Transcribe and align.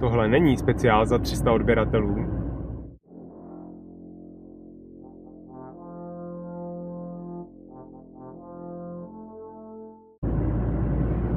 tohle 0.00 0.28
není 0.28 0.56
speciál 0.56 1.06
za 1.06 1.18
300 1.18 1.52
odběratelů. 1.52 2.16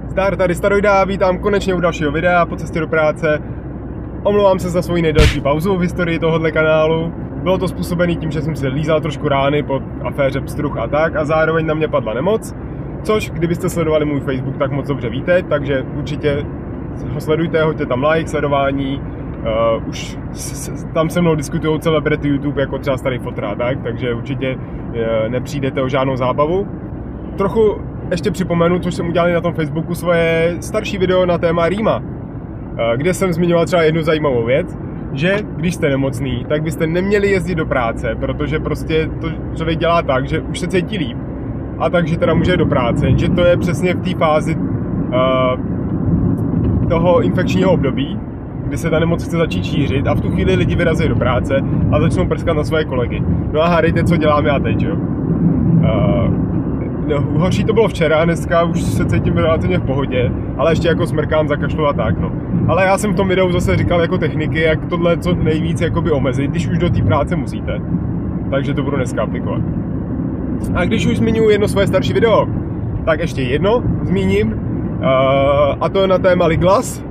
Zdar, 0.08 0.36
tady 0.36 0.56
Staroida, 0.56 1.04
vítám 1.04 1.40
konečně 1.40 1.74
u 1.74 1.80
dalšího 1.80 2.12
videa 2.12 2.46
po 2.46 2.56
cestě 2.56 2.80
do 2.80 2.88
práce. 2.88 3.40
Omlouvám 4.24 4.60
se 4.60 4.70
za 4.70 4.82
svoji 4.82 5.02
nejdelší 5.02 5.42
pauzu 5.42 5.78
v 5.78 5.82
historii 5.82 6.20
tohohle 6.20 6.52
kanálu. 6.52 7.14
Bylo 7.44 7.58
to 7.58 7.68
způsobené 7.68 8.16
tím, 8.16 8.32
že 8.32 8.42
jsem 8.42 8.56
si 8.56 8.68
lízal 8.68 9.02
trošku 9.02 9.28
rány 9.28 9.64
po 9.64 9.82
aféře 10.04 10.42
pstruh 10.42 10.78
a 10.78 10.88
tak 10.88 11.16
a 11.16 11.26
zároveň 11.26 11.66
na 11.66 11.74
mě 11.74 11.88
padla 11.88 12.14
nemoc. 12.14 12.56
Což, 13.04 13.30
kdybyste 13.30 13.70
sledovali 13.70 14.06
můj 14.06 14.20
Facebook, 14.20 14.58
tak 14.58 14.72
moc 14.72 14.88
dobře 14.88 15.10
víte, 15.10 15.44
takže 15.44 15.82
určitě 15.82 16.46
sledujte, 17.18 17.64
hoďte 17.64 17.86
tam 17.86 18.04
like, 18.04 18.30
sledování. 18.30 19.02
Uh, 19.40 19.90
už 19.90 20.18
s, 20.32 20.86
tam 20.94 21.10
se 21.10 21.22
mnou 21.22 21.36
diskutují 21.36 21.80
celebrity 21.80 22.28
YouTube, 22.28 22.62
jako 22.62 22.78
třeba 22.78 22.98
starý 22.98 23.20
fotra, 23.20 23.56
tak, 23.56 23.84
takže 23.84 24.14
určitě 24.14 24.56
uh, 24.56 24.96
nepřijdete 25.30 25.82
o 25.82 25.90
žádnou 25.90 26.16
zábavu. 26.16 26.68
Trochu 27.38 27.82
ještě 28.12 28.32
připomenu, 28.32 28.80
což 28.80 28.96
jsem 28.96 29.08
udělal 29.08 29.34
na 29.34 29.42
tom 29.42 29.54
Facebooku, 29.54 29.96
svoje 29.96 30.58
starší 30.60 30.98
video 30.98 31.26
na 31.26 31.38
téma 31.38 31.70
Rýma, 31.70 31.98
uh, 31.98 32.04
kde 32.96 33.14
jsem 33.14 33.34
zmiňoval 33.34 33.66
třeba 33.66 33.84
jednu 33.84 34.02
zajímavou 34.02 34.46
věc, 34.46 34.78
že 35.14 35.38
když 35.56 35.76
jste 35.76 35.90
nemocný, 35.90 36.46
tak 36.50 36.64
byste 36.64 36.88
neměli 36.88 37.30
jezdit 37.30 37.56
do 37.56 37.66
práce, 37.66 38.16
protože 38.20 38.60
prostě 38.60 39.10
to 39.22 39.28
člověk 39.56 39.80
dělá 39.80 40.02
tak, 40.02 40.28
že 40.28 40.42
už 40.42 40.60
se 40.60 40.68
cítí 40.68 40.98
líp 40.98 41.18
a 41.80 41.90
takže 41.90 42.18
teda 42.18 42.34
může 42.34 42.58
do 42.58 42.66
práce, 42.66 43.08
že 43.16 43.30
to 43.30 43.42
je 43.42 43.58
přesně 43.58 43.94
v 43.94 44.02
té 44.02 44.16
fázi 44.16 44.56
uh, 44.56 45.79
toho 46.90 47.22
infekčního 47.22 47.72
období, 47.72 48.20
kdy 48.68 48.78
se 48.78 48.90
ta 48.90 49.00
nemoc 49.00 49.24
chce 49.24 49.38
začít 49.38 49.66
šířit 49.66 50.08
a 50.08 50.14
v 50.14 50.22
tu 50.22 50.30
chvíli 50.30 50.56
lidi 50.56 50.76
vyrazí 50.76 51.08
do 51.08 51.16
práce 51.16 51.62
a 51.92 52.02
začnou 52.02 52.26
prskat 52.26 52.58
na 52.58 52.64
své 52.64 52.86
kolegy. 52.86 53.24
No 53.54 53.62
a 53.62 53.68
hádejte, 53.68 54.04
co 54.04 54.18
děláme 54.18 54.50
já 54.50 54.60
teď, 54.60 54.84
jo? 54.84 54.96
Uh, 54.96 56.34
no, 57.08 57.22
horší 57.40 57.64
to 57.64 57.74
bylo 57.74 57.88
včera, 57.88 58.26
dneska 58.26 58.64
už 58.64 58.82
se 58.82 59.06
cítím 59.06 59.38
relativně 59.38 59.78
v 59.78 59.84
pohodě, 59.84 60.32
ale 60.58 60.72
ještě 60.72 60.88
jako 60.88 61.08
smrkám, 61.08 61.48
zakašlu 61.48 61.88
a 61.88 61.94
tak, 61.94 62.20
no. 62.20 62.32
Ale 62.68 62.86
já 62.86 62.98
jsem 62.98 63.14
v 63.14 63.16
tom 63.16 63.28
videu 63.28 63.52
zase 63.52 63.78
říkal 63.78 64.02
jako 64.02 64.18
techniky, 64.18 64.62
jak 64.62 64.86
tohle 64.86 65.18
co 65.18 65.36
nejvíc 65.36 65.82
jakoby 65.82 66.12
omezit, 66.12 66.52
když 66.52 66.68
už 66.68 66.78
do 66.78 66.90
té 66.90 67.02
práce 67.02 67.36
musíte. 67.36 67.82
Takže 68.50 68.74
to 68.74 68.84
budu 68.84 68.96
dneska 68.96 69.24
aplikovat. 69.24 69.62
A 70.76 70.86
když 70.86 71.08
už 71.08 71.18
zmiňuji 71.18 71.50
jedno 71.50 71.68
své 71.68 71.88
starší 71.88 72.14
video, 72.14 72.48
tak 73.06 73.20
ještě 73.20 73.42
jedno 73.42 73.84
zmíním, 74.04 74.56
a 75.82 75.90
to 75.90 76.02
je 76.02 76.08
na 76.08 76.18
téma 76.18 76.46
Liglas, 76.46 77.04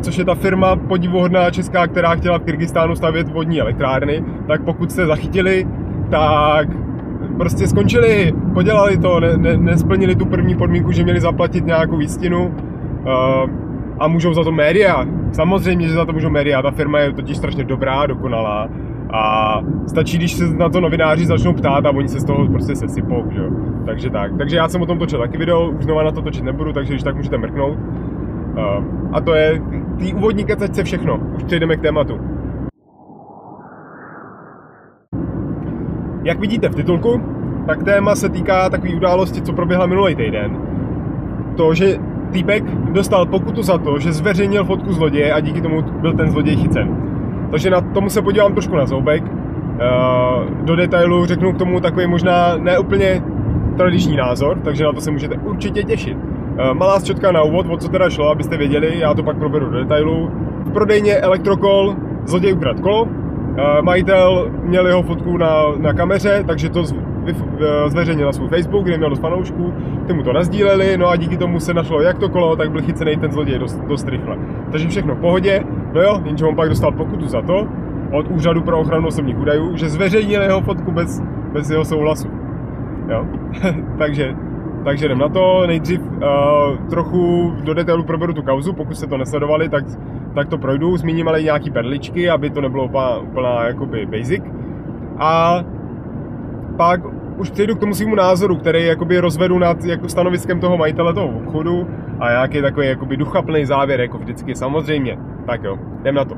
což 0.00 0.18
je 0.18 0.24
ta 0.24 0.34
firma 0.34 0.76
podivuhodná 0.76 1.50
česká, 1.50 1.86
která 1.86 2.14
chtěla 2.14 2.38
v 2.38 2.42
Kyrgyzstánu 2.42 2.96
stavět 2.96 3.28
vodní 3.28 3.60
elektrárny, 3.60 4.24
tak 4.46 4.62
pokud 4.62 4.92
jste 4.92 5.06
zachytili, 5.06 5.66
tak 6.10 6.68
prostě 7.36 7.66
skončili, 7.66 8.32
podělali 8.54 8.96
to, 8.96 9.20
ne, 9.20 9.36
ne, 9.36 9.56
nesplnili 9.56 10.14
tu 10.14 10.26
první 10.26 10.54
podmínku, 10.54 10.92
že 10.92 11.04
měli 11.04 11.20
zaplatit 11.20 11.66
nějakou 11.66 11.96
výstinu 11.96 12.46
uh, 12.46 13.50
a 13.98 14.08
můžou 14.08 14.34
za 14.34 14.44
to 14.44 14.52
média. 14.52 15.06
Samozřejmě, 15.32 15.88
že 15.88 15.94
za 15.94 16.04
to 16.04 16.12
můžou 16.12 16.30
média, 16.30 16.62
ta 16.62 16.70
firma 16.70 16.98
je 16.98 17.12
totiž 17.12 17.36
strašně 17.36 17.64
dobrá, 17.64 18.06
dokonalá 18.06 18.68
a 19.12 19.60
stačí, 19.86 20.18
když 20.18 20.32
se 20.32 20.44
na 20.54 20.68
to 20.68 20.80
novináři 20.80 21.26
začnou 21.26 21.52
ptát 21.52 21.86
a 21.86 21.90
oni 21.90 22.08
se 22.08 22.20
z 22.20 22.24
toho 22.24 22.48
prostě 22.48 22.76
sesypou, 22.76 23.24
že 23.30 23.38
jo. 23.38 23.50
Takže 23.86 24.10
tak. 24.10 24.36
Takže 24.38 24.56
já 24.56 24.68
jsem 24.68 24.82
o 24.82 24.86
tom 24.86 24.98
točil 24.98 25.18
taky 25.18 25.38
video, 25.38 25.70
už 25.70 25.84
znova 25.84 26.02
na 26.02 26.10
to 26.10 26.22
točit 26.22 26.44
nebudu, 26.44 26.72
takže 26.72 26.92
když 26.92 27.02
tak 27.02 27.16
můžete 27.16 27.38
mrknout. 27.38 27.78
Uh, 27.78 28.84
a 29.12 29.20
to 29.20 29.34
je 29.34 29.62
tý 29.98 30.14
úvodní 30.14 30.44
kecece 30.44 30.84
všechno. 30.84 31.20
Už 31.36 31.44
přejdeme 31.44 31.76
k 31.76 31.80
tématu. 31.80 32.20
Jak 36.24 36.40
vidíte 36.40 36.68
v 36.68 36.74
titulku, 36.74 37.20
tak 37.66 37.82
téma 37.82 38.14
se 38.14 38.28
týká 38.28 38.70
takové 38.70 38.94
události, 38.94 39.42
co 39.42 39.52
proběhla 39.52 39.86
minulý 39.86 40.14
týden. 40.14 40.56
To, 41.56 41.74
že 41.74 41.98
týpek 42.32 42.64
dostal 42.74 43.26
pokutu 43.26 43.62
za 43.62 43.78
to, 43.78 43.98
že 43.98 44.12
zveřejnil 44.12 44.64
fotku 44.64 44.92
zloděje 44.92 45.32
a 45.32 45.40
díky 45.40 45.60
tomu 45.60 45.82
byl 45.82 46.12
ten 46.12 46.30
zloděj 46.30 46.56
chycen. 46.56 47.11
Takže 47.52 47.70
na 47.70 47.80
tomu 47.80 48.08
se 48.08 48.22
podívám 48.22 48.52
trošku 48.52 48.76
na 48.76 48.86
zoubek. 48.86 49.22
Do 50.60 50.76
detailu 50.76 51.26
řeknu 51.26 51.52
k 51.52 51.58
tomu 51.58 51.80
takový 51.80 52.06
možná 52.06 52.56
neúplně 52.56 53.22
tradiční 53.76 54.16
názor, 54.16 54.58
takže 54.64 54.84
na 54.84 54.92
to 54.92 55.00
se 55.00 55.10
můžete 55.10 55.36
určitě 55.36 55.82
těšit. 55.82 56.18
Malá 56.72 57.00
zčotka 57.00 57.32
na 57.32 57.42
úvod, 57.42 57.66
o 57.70 57.76
co 57.76 57.88
teda 57.88 58.10
šlo, 58.10 58.30
abyste 58.30 58.56
věděli, 58.56 58.98
já 58.98 59.14
to 59.14 59.22
pak 59.22 59.36
proberu 59.36 59.70
do 59.70 59.78
detailu. 59.78 60.30
V 60.64 60.72
prodejně 60.72 61.16
Elektrokol 61.16 61.96
zloděj 62.24 62.52
ukrad 62.52 62.80
kolo, 62.80 63.08
majitel 63.82 64.50
měl 64.62 64.86
jeho 64.86 65.02
fotku 65.02 65.36
na, 65.36 65.64
na 65.76 65.92
kameře, 65.92 66.44
takže 66.46 66.68
to 66.68 66.84
zveřejnil 67.86 68.26
na 68.26 68.32
svůj 68.32 68.48
Facebook, 68.48 68.84
kde 68.84 68.98
měl 68.98 69.10
dost 69.10 69.20
fanoušků, 69.20 69.72
ty 70.06 70.12
mu 70.12 70.22
to 70.22 70.32
nazdíleli, 70.32 70.96
no 70.96 71.08
a 71.08 71.16
díky 71.16 71.36
tomu 71.36 71.60
se 71.60 71.74
našlo 71.74 72.00
jak 72.00 72.18
to 72.18 72.28
kolo, 72.28 72.56
tak 72.56 72.70
byl 72.70 72.82
chycený 72.82 73.16
ten 73.16 73.32
zloděj 73.32 73.58
dost, 73.58 73.80
dost 73.88 74.08
rychle. 74.08 74.36
Takže 74.70 74.88
všechno 74.88 75.14
v 75.14 75.18
pohodě, 75.20 75.64
no 75.94 76.00
jo, 76.00 76.22
jenže 76.24 76.44
on 76.44 76.56
pak 76.56 76.68
dostal 76.68 76.92
pokutu 76.92 77.28
za 77.28 77.42
to 77.42 77.68
od 78.12 78.28
Úřadu 78.28 78.62
pro 78.62 78.80
ochranu 78.80 79.08
osobních 79.08 79.38
údajů, 79.38 79.76
že 79.76 79.88
zveřejnil 79.88 80.42
jeho 80.42 80.60
fotku 80.60 80.92
bez, 80.92 81.22
bez 81.52 81.70
jeho 81.70 81.84
souhlasu. 81.84 82.28
Jo? 83.08 83.26
takže, 83.98 84.34
takže 84.84 85.06
jdem 85.06 85.18
na 85.18 85.28
to. 85.28 85.66
Nejdřív 85.66 86.00
uh, 86.00 86.88
trochu 86.90 87.52
do 87.64 87.74
detailu 87.74 88.04
proberu 88.04 88.32
tu 88.32 88.42
kauzu, 88.42 88.72
pokud 88.72 88.96
jste 88.96 89.06
to 89.06 89.16
nesledovali, 89.16 89.68
tak, 89.68 89.84
tak 90.34 90.48
to 90.48 90.58
projdu. 90.58 90.96
Zmíním 90.96 91.28
ale 91.28 91.42
nějaký 91.42 91.70
perličky, 91.70 92.30
aby 92.30 92.50
to 92.50 92.60
nebylo 92.60 92.84
úplná, 92.84 93.18
úplná 93.18 93.64
jakoby 93.64 94.06
basic. 94.06 94.42
A 95.18 95.64
pak 96.76 97.00
už 97.36 97.50
přejdu 97.50 97.74
k 97.76 97.80
tomu 97.80 97.94
svýmu 97.94 98.14
názoru, 98.14 98.56
který 98.56 98.86
jakoby 98.86 99.18
rozvedu 99.18 99.58
nad 99.58 99.84
jako 99.84 100.08
stanoviskem 100.08 100.60
toho 100.60 100.76
majitele 100.76 101.14
toho 101.14 101.28
obchodu 101.28 101.86
a 102.20 102.30
nějaký 102.30 102.62
takový 102.62 102.86
jakoby 102.86 103.16
duchaplný 103.16 103.66
závěr, 103.66 104.00
jako 104.00 104.18
vždycky, 104.18 104.54
samozřejmě. 104.54 105.18
Tak 105.46 105.62
jo, 105.62 105.78
jdem 106.00 106.14
na 106.14 106.24
to. 106.24 106.34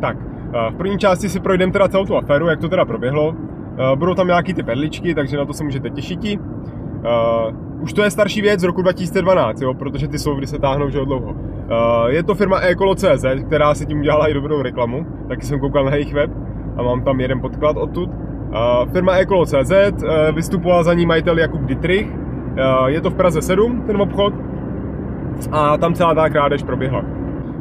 Tak, 0.00 0.16
eh, 0.54 0.70
v 0.70 0.76
první 0.76 0.98
části 0.98 1.28
si 1.28 1.40
projdeme 1.40 1.72
teda 1.72 1.88
celou 1.88 2.06
tu 2.06 2.16
aféru, 2.16 2.48
jak 2.48 2.60
to 2.60 2.68
teda 2.68 2.84
proběhlo. 2.84 3.34
Eh, 3.78 3.96
budou 3.96 4.14
tam 4.14 4.26
nějaký 4.26 4.54
ty 4.54 4.62
perličky, 4.62 5.14
takže 5.14 5.36
na 5.36 5.44
to 5.44 5.52
se 5.52 5.64
můžete 5.64 5.90
těšit. 5.90 6.40
Už 7.82 7.92
to 7.92 8.02
je 8.02 8.10
starší 8.10 8.42
věc 8.42 8.60
z 8.60 8.64
roku 8.64 8.82
2012, 8.82 9.60
jo, 9.60 9.74
protože 9.74 10.08
ty 10.08 10.18
soudy 10.18 10.46
se 10.46 10.58
táhnou 10.58 10.86
už 10.86 10.92
dlouho. 10.92 11.30
Uh, 11.30 12.06
je 12.06 12.22
to 12.22 12.34
firma 12.34 12.58
Ecolo.cz, 12.60 13.24
která 13.46 13.74
si 13.74 13.86
tím 13.86 13.98
udělala 13.98 14.28
i 14.28 14.34
dobrou 14.34 14.62
reklamu, 14.62 15.06
taky 15.28 15.46
jsem 15.46 15.60
koukal 15.60 15.84
na 15.84 15.94
jejich 15.94 16.14
web 16.14 16.30
a 16.76 16.82
mám 16.82 17.02
tam 17.02 17.20
jeden 17.20 17.40
podklad 17.40 17.76
odtud. 17.76 18.08
Uh, 18.08 18.92
firma 18.92 19.12
Ecolo.cz, 19.12 19.72
uh, 19.72 20.34
vystupoval 20.34 20.84
za 20.84 20.94
ní 20.94 21.06
majitel 21.06 21.38
Jakub 21.38 21.60
Dietrich, 21.60 22.08
je 22.86 23.00
to 23.00 23.10
v 23.10 23.14
Praze 23.14 23.42
7, 23.42 23.82
ten 23.86 24.00
obchod, 24.00 24.34
a 25.52 25.76
tam 25.78 25.94
celá 25.94 26.14
ta 26.14 26.28
krádež 26.28 26.62
proběhla. 26.62 27.04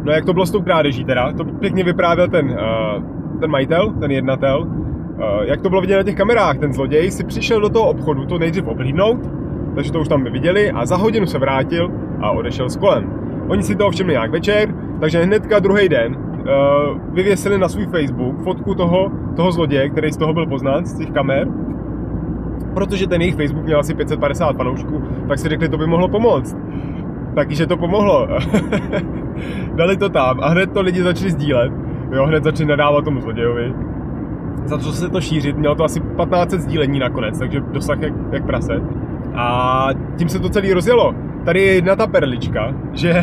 No 0.03 0.11
jak 0.11 0.25
to 0.25 0.33
bylo 0.33 0.45
s 0.45 0.51
tou 0.51 0.61
krádeží 0.61 1.05
teda, 1.05 1.33
to 1.33 1.45
pěkně 1.45 1.83
vyprávěl 1.83 2.27
ten, 2.27 2.57
ten 3.39 3.51
majitel, 3.51 3.93
ten 3.99 4.11
jednatel, 4.11 4.67
jak 5.43 5.61
to 5.61 5.69
bylo 5.69 5.81
vidět 5.81 5.97
na 5.97 6.03
těch 6.03 6.15
kamerách, 6.15 6.57
ten 6.57 6.73
zloděj 6.73 7.11
si 7.11 7.23
přišel 7.23 7.61
do 7.61 7.69
toho 7.69 7.89
obchodu 7.89 8.25
to 8.25 8.37
nejdřív 8.39 8.67
oblídnout, 8.67 9.19
takže 9.75 9.91
to 9.91 9.99
už 9.99 10.07
tam 10.07 10.23
viděli 10.23 10.71
a 10.71 10.85
za 10.85 10.95
hodinu 10.95 11.25
se 11.25 11.39
vrátil 11.39 11.91
a 12.21 12.31
odešel 12.31 12.69
s 12.69 12.77
kolem. 12.77 13.13
Oni 13.47 13.63
si 13.63 13.75
toho 13.75 13.91
všimli 13.91 14.13
nějak 14.13 14.31
večer, 14.31 14.75
takže 14.99 15.23
hnedka 15.23 15.59
druhý 15.59 15.89
den 15.89 16.15
uh, 16.15 17.13
vyvěsili 17.13 17.57
na 17.57 17.69
svůj 17.69 17.85
Facebook 17.85 18.43
fotku 18.43 18.75
toho, 18.75 19.11
toho 19.35 19.51
zloděje, 19.51 19.89
který 19.89 20.11
z 20.11 20.17
toho 20.17 20.33
byl 20.33 20.45
poznán, 20.45 20.85
z 20.85 20.97
těch 20.97 21.11
kamer, 21.11 21.47
protože 22.73 23.07
ten 23.07 23.21
jejich 23.21 23.35
Facebook 23.35 23.65
měl 23.65 23.79
asi 23.79 23.93
550 23.93 24.57
fanoušků, 24.57 25.03
tak 25.27 25.39
si 25.39 25.49
řekli, 25.49 25.69
to 25.69 25.77
by 25.77 25.87
mohlo 25.87 26.07
pomoct. 26.07 26.57
Takže 27.35 27.67
to 27.67 27.77
pomohlo. 27.77 28.27
Dali 29.75 29.97
to 29.97 30.09
tam 30.09 30.39
a 30.39 30.49
hned 30.49 30.73
to 30.73 30.81
lidi 30.81 31.03
začali 31.03 31.31
sdílet. 31.31 31.71
Jo, 32.11 32.25
hned 32.25 32.43
začali 32.43 32.69
nadávat 32.69 33.05
tomu 33.05 33.21
zlodějovi. 33.21 33.73
Za 34.65 34.77
to, 34.77 34.83
se 34.83 35.09
to 35.09 35.21
šířit, 35.21 35.57
mělo 35.57 35.75
to 35.75 35.83
asi 35.83 35.99
15 35.99 36.51
sdílení 36.51 36.99
nakonec, 36.99 37.39
takže 37.39 37.59
dosah 37.59 38.01
jak, 38.01 38.13
jak 38.31 38.45
prase. 38.45 38.81
A 39.35 39.87
tím 40.17 40.29
se 40.29 40.39
to 40.39 40.49
celé 40.49 40.73
rozjelo. 40.73 41.15
Tady 41.45 41.61
je 41.61 41.73
jedna 41.73 41.95
ta 41.95 42.07
perlička, 42.07 42.73
že 42.93 43.21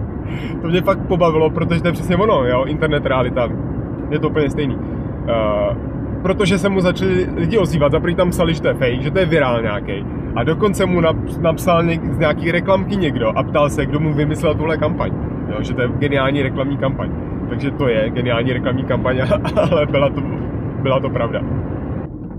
to 0.62 0.68
mě 0.68 0.80
fakt 0.80 1.00
pobavilo, 1.08 1.50
protože 1.50 1.82
to 1.82 1.88
je 1.88 1.92
přesně 1.92 2.16
ono, 2.16 2.46
jo, 2.46 2.64
internet 2.64 3.06
realita. 3.06 3.48
Je 4.10 4.18
to 4.18 4.28
úplně 4.28 4.50
stejný. 4.50 4.76
Uh, 4.76 5.76
protože 6.22 6.58
se 6.58 6.68
mu 6.68 6.80
začali 6.80 7.28
lidi 7.36 7.58
ozývat, 7.58 7.92
za 7.92 8.00
tam 8.16 8.30
psali, 8.30 8.54
že 8.54 8.62
to 8.62 8.68
je 8.68 8.74
fake, 8.74 9.02
že 9.02 9.10
to 9.10 9.18
je 9.18 9.26
virál 9.26 9.62
nějaký. 9.62 10.04
A 10.36 10.44
dokonce 10.44 10.86
mu 10.86 11.00
napsal 11.40 11.82
něk, 11.82 12.04
z 12.12 12.18
nějaký 12.18 12.52
reklamky 12.52 12.96
někdo 12.96 13.38
a 13.38 13.42
ptal 13.42 13.70
se, 13.70 13.86
kdo 13.86 14.00
mu 14.00 14.12
vymyslel 14.12 14.54
tuhle 14.54 14.76
kampaň. 14.76 15.12
Jo, 15.48 15.62
že 15.62 15.74
to 15.74 15.82
je 15.82 15.88
geniální 15.88 16.42
reklamní 16.42 16.76
kampaň. 16.76 17.10
Takže 17.48 17.70
to 17.70 17.88
je 17.88 18.10
geniální 18.10 18.52
reklamní 18.52 18.84
kampaň, 18.84 19.20
ale 19.70 19.86
byla 19.86 20.10
to, 20.10 20.22
byla 20.82 21.00
to 21.00 21.10
pravda. 21.10 21.40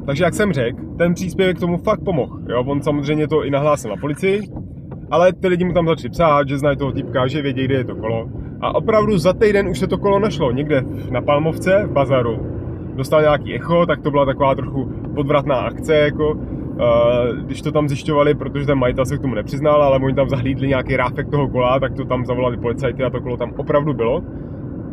Takže 0.09 0.23
jak 0.23 0.33
jsem 0.33 0.53
řekl, 0.53 0.77
ten 0.97 1.13
příspěvek 1.13 1.59
tomu 1.59 1.77
fakt 1.77 2.03
pomohl. 2.03 2.39
Jo? 2.49 2.63
On 2.67 2.81
samozřejmě 2.81 3.27
to 3.27 3.43
i 3.43 3.51
nahlásil 3.51 3.89
na 3.89 3.95
policii 3.95 4.41
Ale 5.11 5.33
ty 5.33 5.47
lidi 5.47 5.65
mu 5.65 5.73
tam 5.73 5.87
začali 5.87 6.09
psát, 6.09 6.49
že 6.49 6.57
znají 6.57 6.77
toho 6.77 6.91
typka, 6.91 7.27
že 7.27 7.41
vědí, 7.41 7.65
kde 7.65 7.75
je 7.75 7.83
to 7.83 7.95
kolo. 7.95 8.29
A 8.61 8.75
opravdu 8.75 9.17
za 9.17 9.33
týden 9.33 9.67
už 9.67 9.79
se 9.79 9.87
to 9.87 9.97
kolo 9.97 10.19
našlo, 10.19 10.51
někde 10.51 10.83
na 11.11 11.21
Palmovce, 11.21 11.83
v 11.85 11.91
bazaru. 11.91 12.39
Dostal 12.95 13.21
nějaký 13.21 13.55
echo, 13.55 13.85
tak 13.85 14.01
to 14.01 14.11
byla 14.11 14.25
taková 14.25 14.55
trochu 14.55 14.91
podvratná 15.15 15.55
akce, 15.55 15.95
jako, 15.95 16.37
Uh, 16.79 17.37
když 17.45 17.61
to 17.61 17.71
tam 17.71 17.89
zjišťovali, 17.89 18.35
protože 18.35 18.65
ten 18.65 18.77
majitel 18.77 19.05
se 19.05 19.17
k 19.17 19.21
tomu 19.21 19.35
nepřiznal, 19.35 19.83
ale 19.83 19.99
oni 19.99 20.15
tam 20.15 20.29
zahlídli 20.29 20.67
nějaký 20.67 20.95
ráfek 20.95 21.29
toho 21.29 21.47
kola, 21.47 21.79
tak 21.79 21.93
to 21.93 22.05
tam 22.05 22.25
zavolali 22.25 22.57
policajty 22.57 23.03
a 23.03 23.09
to 23.09 23.21
kolo 23.21 23.37
tam 23.37 23.53
opravdu 23.57 23.93
bylo. 23.93 24.21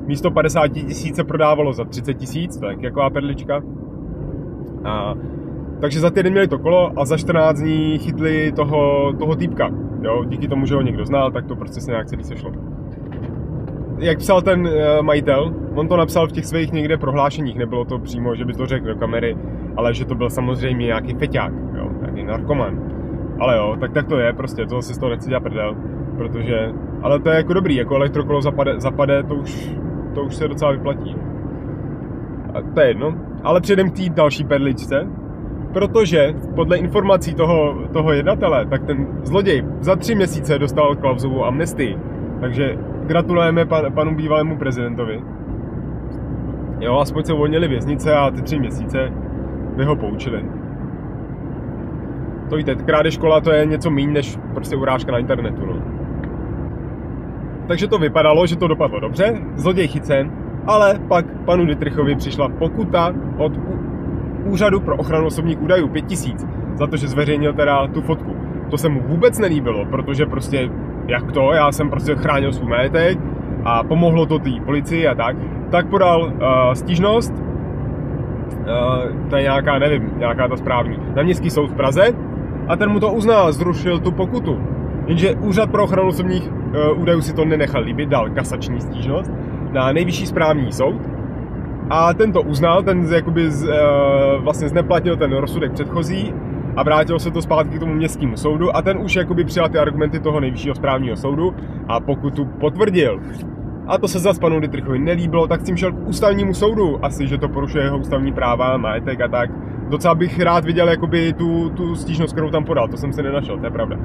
Místo 0.06 0.30
50 0.30 0.68
tisíc 0.68 1.16
se 1.16 1.24
prodávalo 1.24 1.72
za 1.72 1.84
30 1.84 2.14
tisíc, 2.14 2.60
je 2.62 2.76
jaková 2.80 3.10
perlička. 3.10 3.62
A, 4.86 5.14
takže 5.80 6.00
za 6.00 6.10
týden 6.10 6.32
měli 6.32 6.48
to 6.48 6.58
kolo 6.58 6.92
a 6.96 7.04
za 7.04 7.16
14 7.16 7.60
dní 7.60 7.98
chytli 7.98 8.52
toho, 8.52 9.12
toho 9.12 9.36
týpka. 9.36 9.70
Jo, 10.02 10.24
díky 10.24 10.48
tomu, 10.48 10.66
že 10.66 10.74
ho 10.74 10.82
někdo 10.82 11.04
znal, 11.04 11.30
tak 11.30 11.46
to 11.46 11.56
prostě 11.56 11.80
se 11.80 11.90
nějak 11.90 12.06
celý 12.06 12.24
sešlo. 12.24 12.52
Jak 13.98 14.18
psal 14.18 14.42
ten 14.42 14.66
uh, 14.66 14.72
majitel, 15.02 15.54
on 15.74 15.88
to 15.88 15.96
napsal 15.96 16.28
v 16.28 16.32
těch 16.32 16.46
svých 16.46 16.72
někde 16.72 16.96
prohlášeních, 16.96 17.58
nebylo 17.58 17.84
to 17.84 17.98
přímo, 17.98 18.34
že 18.34 18.44
by 18.44 18.52
to 18.52 18.66
řekl 18.66 18.86
do 18.86 18.96
kamery, 18.96 19.36
ale 19.76 19.94
že 19.94 20.04
to 20.04 20.14
byl 20.14 20.30
samozřejmě 20.30 20.86
nějaký 20.86 21.14
feťák, 21.14 21.52
jo, 21.76 21.90
nějaký 22.00 22.24
narkoman. 22.24 22.80
Ale 23.40 23.56
jo, 23.56 23.76
tak, 23.80 23.92
tak 23.92 24.06
to 24.06 24.18
je, 24.18 24.32
prostě, 24.32 24.66
to 24.66 24.82
si 24.82 24.94
z 24.94 24.98
toho 24.98 25.10
nechci 25.10 25.28
dělat 25.28 25.42
prdel, 25.42 25.76
protože, 26.16 26.72
ale 27.02 27.20
to 27.20 27.28
je 27.28 27.36
jako 27.36 27.52
dobrý, 27.52 27.76
jako 27.76 27.94
elektrokolo 27.94 28.42
zapade, 28.42 28.80
zapade 28.80 29.22
to 29.22 29.34
už, 29.34 29.70
to 30.14 30.22
už 30.22 30.34
se 30.34 30.48
docela 30.48 30.72
vyplatí. 30.72 31.16
A 32.54 32.62
to 32.74 32.80
je 32.80 32.88
jedno, 32.88 33.14
ale 33.46 33.60
předem 33.60 33.90
k 33.90 33.96
té 33.96 34.08
další 34.08 34.44
perličce, 34.44 35.06
protože 35.72 36.34
podle 36.54 36.76
informací 36.76 37.34
toho, 37.34 37.78
toho 37.92 38.12
jednatele, 38.12 38.66
tak 38.66 38.84
ten 38.84 39.06
zloděj 39.22 39.64
za 39.80 39.96
tři 39.96 40.14
měsíce 40.14 40.58
dostal 40.58 40.96
klauzovou 40.96 41.44
amnestii. 41.44 41.98
Takže 42.40 42.78
gratulujeme 43.06 43.66
pan, 43.66 43.92
panu 43.92 44.14
bývalému 44.14 44.56
prezidentovi. 44.56 45.22
Jo, 46.80 46.98
aspoň 46.98 47.24
se 47.24 47.32
uvolnili 47.32 47.68
věznice 47.68 48.14
a 48.14 48.30
ty 48.30 48.42
tři 48.42 48.58
měsíce 48.58 49.12
by 49.76 49.84
ho 49.84 49.96
poučili. 49.96 50.44
To 52.50 52.56
víte, 52.56 52.74
krádež 52.74 53.14
škola 53.14 53.40
to 53.40 53.52
je 53.52 53.66
něco 53.66 53.90
méně 53.90 54.12
než 54.12 54.38
prostě 54.54 54.76
urážka 54.76 55.12
na 55.12 55.18
internetu. 55.18 55.66
No. 55.66 55.82
Takže 57.68 57.88
to 57.88 57.98
vypadalo, 57.98 58.46
že 58.46 58.56
to 58.56 58.68
dopadlo 58.68 59.00
dobře, 59.00 59.42
zloděj 59.54 59.88
chycen, 59.88 60.45
ale 60.66 60.98
pak 61.08 61.26
panu 61.44 61.66
Dietrichovi 61.66 62.16
přišla 62.16 62.48
pokuta 62.48 63.12
od 63.38 63.52
Úřadu 64.44 64.80
pro 64.80 64.96
ochranu 64.96 65.26
osobních 65.26 65.62
údajů 65.62 65.88
5000 65.88 66.46
za 66.74 66.86
to, 66.86 66.96
že 66.96 67.08
zveřejnil 67.08 67.52
teda 67.52 67.86
tu 67.86 68.02
fotku. 68.02 68.36
To 68.70 68.78
se 68.78 68.88
mu 68.88 69.02
vůbec 69.06 69.38
nelíbilo, 69.38 69.84
protože 69.84 70.26
prostě 70.26 70.70
jak 71.08 71.32
to, 71.32 71.52
já 71.52 71.72
jsem 71.72 71.90
prostě 71.90 72.14
chránil 72.14 72.52
svůj 72.52 72.68
majetek 72.68 73.18
a 73.64 73.84
pomohlo 73.84 74.26
to 74.26 74.38
té 74.38 74.50
policii 74.64 75.08
a 75.08 75.14
tak, 75.14 75.36
tak 75.70 75.86
podal 75.86 76.22
uh, 76.22 76.72
stížnost, 76.72 77.34
uh, 77.34 79.28
to 79.30 79.36
je 79.36 79.42
nějaká, 79.42 79.78
nevím, 79.78 80.10
nějaká 80.18 80.48
ta 80.48 80.56
správní, 80.56 80.98
na 81.16 81.22
městský 81.22 81.50
soud 81.50 81.70
v 81.70 81.74
Praze 81.74 82.12
a 82.68 82.76
ten 82.76 82.90
mu 82.90 83.00
to 83.00 83.12
uznal, 83.12 83.52
zrušil 83.52 83.98
tu 83.98 84.12
pokutu. 84.12 84.60
Jenže 85.06 85.34
Úřad 85.34 85.70
pro 85.70 85.84
ochranu 85.84 86.08
osobních 86.08 86.50
uh, 86.50 87.00
údajů 87.02 87.20
si 87.20 87.34
to 87.34 87.44
nenechal 87.44 87.82
líbit, 87.82 88.08
dal 88.08 88.30
kasační 88.30 88.80
stížnost 88.80 89.32
na 89.76 89.92
nejvyšší 89.92 90.26
správní 90.26 90.72
soud 90.72 91.00
a 91.90 92.14
ten 92.14 92.32
to 92.32 92.42
uznal, 92.42 92.82
ten 92.82 93.06
jakoby 93.12 93.50
z, 93.50 93.64
uh, 93.64 93.72
vlastně 94.44 94.68
zneplatnil 94.68 95.16
ten 95.16 95.32
rozsudek 95.36 95.72
předchozí 95.72 96.34
a 96.76 96.82
vrátilo 96.82 97.18
se 97.18 97.30
to 97.30 97.42
zpátky 97.42 97.76
k 97.76 97.80
tomu 97.80 97.94
městskému 97.94 98.36
soudu 98.36 98.76
a 98.76 98.82
ten 98.82 98.98
už 98.98 99.16
jakoby 99.16 99.44
přijal 99.44 99.68
ty 99.68 99.78
argumenty 99.78 100.20
toho 100.20 100.40
nejvyššího 100.40 100.74
správního 100.74 101.16
soudu 101.16 101.54
a 101.88 102.00
pokud 102.00 102.34
tu 102.34 102.44
potvrdil. 102.44 103.20
A 103.86 103.98
to 103.98 104.08
se 104.08 104.18
zase 104.18 104.40
panu 104.40 104.60
Dietrichovi 104.60 104.98
nelíbilo, 104.98 105.46
tak 105.46 105.60
s 105.60 105.64
tím 105.64 105.76
šel 105.76 105.92
k 105.92 106.08
ústavnímu 106.08 106.54
soudu. 106.54 107.04
Asi, 107.04 107.26
že 107.26 107.38
to 107.38 107.48
porušuje 107.48 107.84
jeho 107.84 107.98
ústavní 107.98 108.32
práva, 108.32 108.76
majetek 108.76 109.20
a 109.20 109.28
tak. 109.28 109.50
Docela 109.88 110.14
bych 110.14 110.40
rád 110.40 110.64
viděl 110.64 110.88
jakoby 110.88 111.32
tu, 111.32 111.70
tu 111.70 111.94
stížnost, 111.94 112.32
kterou 112.32 112.50
tam 112.50 112.64
podal, 112.64 112.88
to 112.88 112.96
jsem 112.96 113.12
si 113.12 113.22
nenašel, 113.22 113.58
to 113.58 113.64
je 113.64 113.70
pravda. 113.70 113.96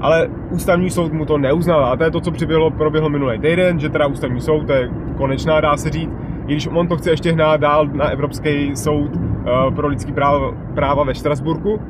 Ale 0.00 0.28
ústavní 0.50 0.90
soud 0.90 1.12
mu 1.12 1.24
to 1.24 1.38
neuznal 1.38 1.84
a 1.84 1.96
to 1.96 2.04
je 2.04 2.10
to, 2.10 2.20
co 2.20 2.30
přiběhlo, 2.30 2.70
proběhlo 2.70 3.08
minulý 3.08 3.38
týden, 3.38 3.80
že 3.80 3.88
teda 3.88 4.06
ústavní 4.06 4.40
soud, 4.40 4.66
to 4.66 4.72
je 4.72 4.90
konečná, 5.16 5.60
dá 5.60 5.76
se 5.76 5.90
říct, 5.90 6.10
i 6.46 6.52
když 6.52 6.66
on 6.66 6.88
to 6.88 6.96
chce 6.96 7.10
ještě 7.10 7.32
hnát 7.32 7.60
dál 7.60 7.86
na 7.86 8.08
Evropský 8.08 8.76
soud 8.76 9.16
uh, 9.16 9.74
pro 9.74 9.88
lidský 9.88 10.12
práva, 10.12 10.52
práva 10.74 11.04
ve 11.04 11.14
Štrasburku, 11.14 11.80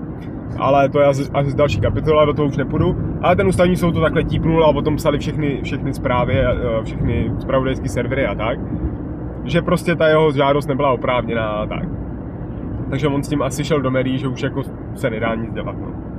ale 0.59 0.89
to 0.89 1.01
je 1.01 1.07
asi, 1.07 1.31
asi 1.35 1.57
další 1.57 1.81
kapitola, 1.81 2.25
do 2.25 2.33
toho 2.33 2.49
už 2.49 2.57
nepůjdu. 2.57 2.97
Ale 3.23 3.37
ten 3.37 3.47
ústavní 3.47 3.77
soud 3.77 3.93
to 3.93 4.01
takhle 4.01 4.25
típnul 4.25 4.65
a 4.65 4.69
o 4.69 4.97
psali 4.97 5.19
všechny, 5.19 5.61
všechny 5.63 5.95
zprávy, 5.95 6.35
uh, 6.35 6.85
všechny 6.85 7.33
zpravodajské 7.39 7.89
servery 7.89 8.27
a 8.27 8.35
tak, 8.35 8.59
že 9.45 9.63
prostě 9.63 9.97
ta 9.97 10.09
jeho 10.09 10.33
žádost 10.33 10.67
nebyla 10.67 10.93
oprávněná 10.93 11.47
a 11.47 11.67
tak. 11.67 11.85
Takže 12.91 13.09
on 13.09 13.23
s 13.23 13.29
tím 13.29 13.43
asi 13.43 13.65
šel 13.65 13.81
do 13.81 13.91
médií, 13.91 14.19
že 14.19 14.29
už 14.29 14.43
jako 14.43 14.63
se 14.95 15.11
nedá 15.11 15.35
nic 15.35 15.53
dělat. 15.53 15.77
No. 15.81 16.12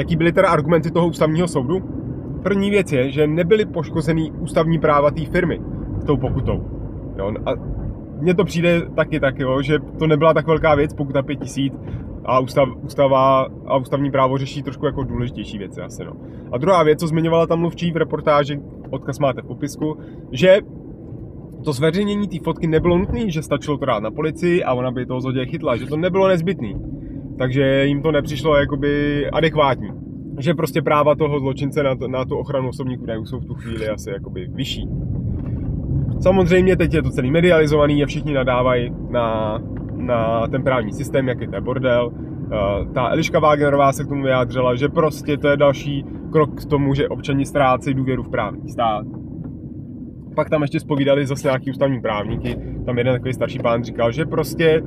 Jaký 0.00 0.16
byly 0.16 0.32
teda 0.32 0.48
argumenty 0.48 0.90
toho 0.90 1.08
ústavního 1.08 1.48
soudu? 1.48 1.80
První 2.42 2.70
věc 2.70 2.92
je, 2.92 3.10
že 3.10 3.26
nebyly 3.26 3.66
poškozený 3.66 4.32
ústavní 4.32 4.78
práva 4.78 5.10
té 5.10 5.24
firmy 5.24 5.60
tou 6.06 6.16
pokutou. 6.16 6.64
Jo? 7.18 7.32
A 7.46 7.50
mně 8.20 8.34
to 8.34 8.44
přijde 8.44 8.82
taky 8.96 9.20
tak, 9.20 9.38
jo, 9.38 9.62
že 9.62 9.78
to 9.98 10.06
nebyla 10.06 10.34
tak 10.34 10.46
velká 10.46 10.74
věc, 10.74 10.94
pokuta 10.94 11.22
5000 11.22 11.78
a 12.24 12.38
ústav, 12.38 12.68
ústava 12.82 13.46
a 13.66 13.76
ústavní 13.76 14.10
právo 14.10 14.38
řeší 14.38 14.62
trošku 14.62 14.86
jako 14.86 15.02
důležitější 15.02 15.58
věci 15.58 15.80
asi. 15.80 16.04
No. 16.04 16.12
A 16.52 16.58
druhá 16.58 16.82
věc, 16.82 17.00
co 17.00 17.06
zmiňovala 17.06 17.46
tam 17.46 17.60
mluvčí 17.60 17.92
v 17.92 17.96
reportáži, 17.96 18.60
odkaz 18.90 19.18
máte 19.18 19.42
v 19.42 19.46
popisku, 19.46 19.98
že 20.32 20.58
to 21.64 21.72
zveřejnění 21.72 22.28
té 22.28 22.36
fotky 22.44 22.66
nebylo 22.66 22.98
nutné, 22.98 23.30
že 23.30 23.42
stačilo 23.42 23.78
to 23.78 23.84
dát 23.84 24.02
na 24.02 24.10
policii 24.10 24.64
a 24.64 24.74
ona 24.74 24.90
by 24.90 25.06
toho 25.06 25.20
zloděje 25.20 25.46
chytla, 25.46 25.76
že 25.76 25.86
to 25.86 25.96
nebylo 25.96 26.28
nezbytné. 26.28 26.72
Takže 27.40 27.84
jim 27.84 28.02
to 28.02 28.12
nepřišlo 28.12 28.56
jakoby 28.56 29.26
adekvátní 29.30 29.90
že 30.38 30.54
prostě 30.54 30.82
práva 30.82 31.14
toho 31.14 31.40
zločince 31.40 31.82
na, 31.82 31.96
to, 31.96 32.08
na 32.08 32.24
tu 32.24 32.36
ochranu 32.36 32.68
osobních 32.68 33.02
údajů 33.02 33.24
jsou 33.24 33.40
v 33.40 33.44
tu 33.44 33.54
chvíli 33.54 33.88
asi 33.88 34.10
jakoby 34.10 34.48
vyšší. 34.54 34.88
Samozřejmě 36.20 36.76
teď 36.76 36.94
je 36.94 37.02
to 37.02 37.10
celý 37.10 37.30
medializovaný 37.30 38.02
a 38.02 38.06
všichni 38.06 38.34
nadávají 38.34 38.92
na, 39.10 39.58
na 39.96 40.46
ten 40.46 40.62
právní 40.62 40.92
systém, 40.92 41.28
jaký 41.28 41.46
to 41.46 41.54
je 41.54 41.60
bordel. 41.60 42.06
Uh, 42.06 42.92
ta 42.92 43.08
Eliška 43.08 43.38
Wagnerová 43.38 43.92
se 43.92 44.04
k 44.04 44.08
tomu 44.08 44.22
vyjádřila, 44.22 44.74
že 44.74 44.88
prostě 44.88 45.36
to 45.36 45.48
je 45.48 45.56
další 45.56 46.04
krok 46.32 46.62
k 46.62 46.64
tomu, 46.64 46.94
že 46.94 47.08
občani 47.08 47.46
ztrácejí 47.46 47.94
důvěru 47.94 48.22
v 48.22 48.30
právní 48.30 48.68
stát. 48.68 49.06
Pak 50.34 50.50
tam 50.50 50.62
ještě 50.62 50.80
spovídali 50.80 51.26
zase 51.26 51.48
nějaký 51.48 51.70
ústavní 51.70 52.00
právníky. 52.00 52.56
Tam 52.86 52.98
jeden 52.98 53.14
takový 53.14 53.34
starší 53.34 53.58
pán 53.58 53.84
říkal, 53.84 54.12
že 54.12 54.24
prostě 54.24 54.82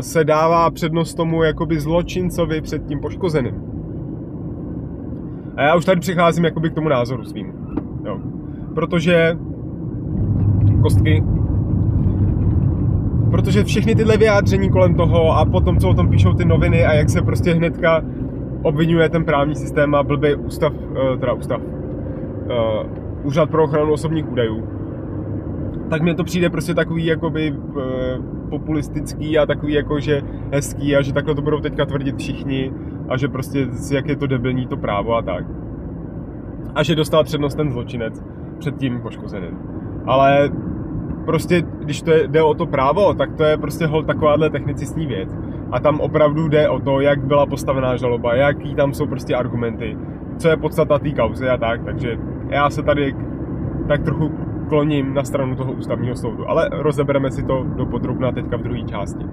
se 0.00 0.24
dává 0.24 0.70
přednost 0.70 1.14
tomu 1.14 1.42
jakoby 1.42 1.80
zločincovi 1.80 2.60
před 2.60 2.86
tím 2.86 3.00
poškozeným 3.00 3.72
a 5.56 5.62
já 5.62 5.74
už 5.74 5.84
tady 5.84 6.00
přicházím 6.00 6.44
jakoby 6.44 6.70
k 6.70 6.74
tomu 6.74 6.88
názoru 6.88 7.24
svým. 7.24 7.52
Jo. 8.04 8.18
Protože 8.74 9.36
kostky 10.82 11.22
protože 13.30 13.64
všechny 13.64 13.94
tyhle 13.94 14.16
vyjádření 14.16 14.70
kolem 14.70 14.94
toho 14.94 15.36
a 15.36 15.44
potom, 15.44 15.78
co 15.78 15.88
o 15.88 15.94
tom 15.94 16.08
píšou 16.08 16.32
ty 16.32 16.44
noviny 16.44 16.84
a 16.84 16.92
jak 16.92 17.10
se 17.10 17.22
prostě 17.22 17.54
hnedka 17.54 18.02
obvinuje 18.62 19.08
ten 19.08 19.24
právní 19.24 19.54
systém 19.54 19.94
a 19.94 20.02
blbý 20.02 20.34
ústav, 20.34 20.72
eh, 20.72 21.16
teda 21.16 21.32
ústav, 21.32 21.60
uh, 21.60 23.26
úřad 23.26 23.50
pro 23.50 23.64
ochranu 23.64 23.92
osobních 23.92 24.32
údajů, 24.32 24.68
tak 25.92 26.02
mně 26.02 26.14
to 26.14 26.24
přijde 26.24 26.50
prostě 26.50 26.74
takový 26.74 27.06
jakoby 27.06 27.52
uh, 27.52 27.82
populistický 28.50 29.38
a 29.38 29.46
takový 29.46 29.72
jako, 29.72 30.00
že 30.00 30.22
hezký 30.52 30.96
a 30.96 31.02
že 31.02 31.12
takhle 31.12 31.34
to 31.34 31.42
budou 31.42 31.60
teďka 31.60 31.86
tvrdit 31.86 32.16
všichni 32.16 32.72
a 33.08 33.16
že 33.16 33.28
prostě 33.28 33.66
jak 33.92 34.08
je 34.08 34.16
to 34.16 34.26
debilní 34.26 34.66
to 34.66 34.76
právo 34.76 35.14
a 35.14 35.22
tak. 35.22 35.44
A 36.74 36.82
že 36.82 36.94
dostal 36.94 37.24
přednost 37.24 37.54
ten 37.54 37.72
zločinec 37.72 38.24
před 38.58 38.76
tím 38.76 39.00
poškozeným. 39.00 39.58
Ale 40.06 40.50
prostě, 41.24 41.62
když 41.78 42.02
to 42.02 42.10
je, 42.10 42.28
jde 42.28 42.42
o 42.42 42.54
to 42.54 42.66
právo, 42.66 43.14
tak 43.14 43.34
to 43.34 43.44
je 43.44 43.56
prostě 43.56 43.86
hol 43.86 44.02
takováhle 44.02 44.50
technicistní 44.50 45.06
věc. 45.06 45.36
A 45.72 45.80
tam 45.80 46.00
opravdu 46.00 46.48
jde 46.48 46.68
o 46.68 46.80
to, 46.80 47.00
jak 47.00 47.24
byla 47.24 47.46
postavená 47.46 47.96
žaloba, 47.96 48.34
jaký 48.34 48.74
tam 48.74 48.94
jsou 48.94 49.06
prostě 49.06 49.34
argumenty, 49.34 49.96
co 50.36 50.48
je 50.48 50.56
podstata 50.56 50.98
té 50.98 51.12
kauzy 51.12 51.48
a 51.48 51.56
tak. 51.56 51.84
Takže 51.84 52.18
já 52.48 52.70
se 52.70 52.82
tady 52.82 53.14
tak 53.88 54.02
trochu 54.02 54.30
kloním 54.72 55.14
na 55.14 55.24
stranu 55.24 55.56
toho 55.56 55.72
ústavního 55.72 56.16
soudu. 56.16 56.50
Ale 56.50 56.68
rozebereme 56.72 57.30
si 57.30 57.42
to 57.42 57.64
do 57.76 57.86
podrobna 57.86 58.32
teďka 58.32 58.56
v 58.56 58.62
druhé 58.62 58.82
části. 58.82 59.24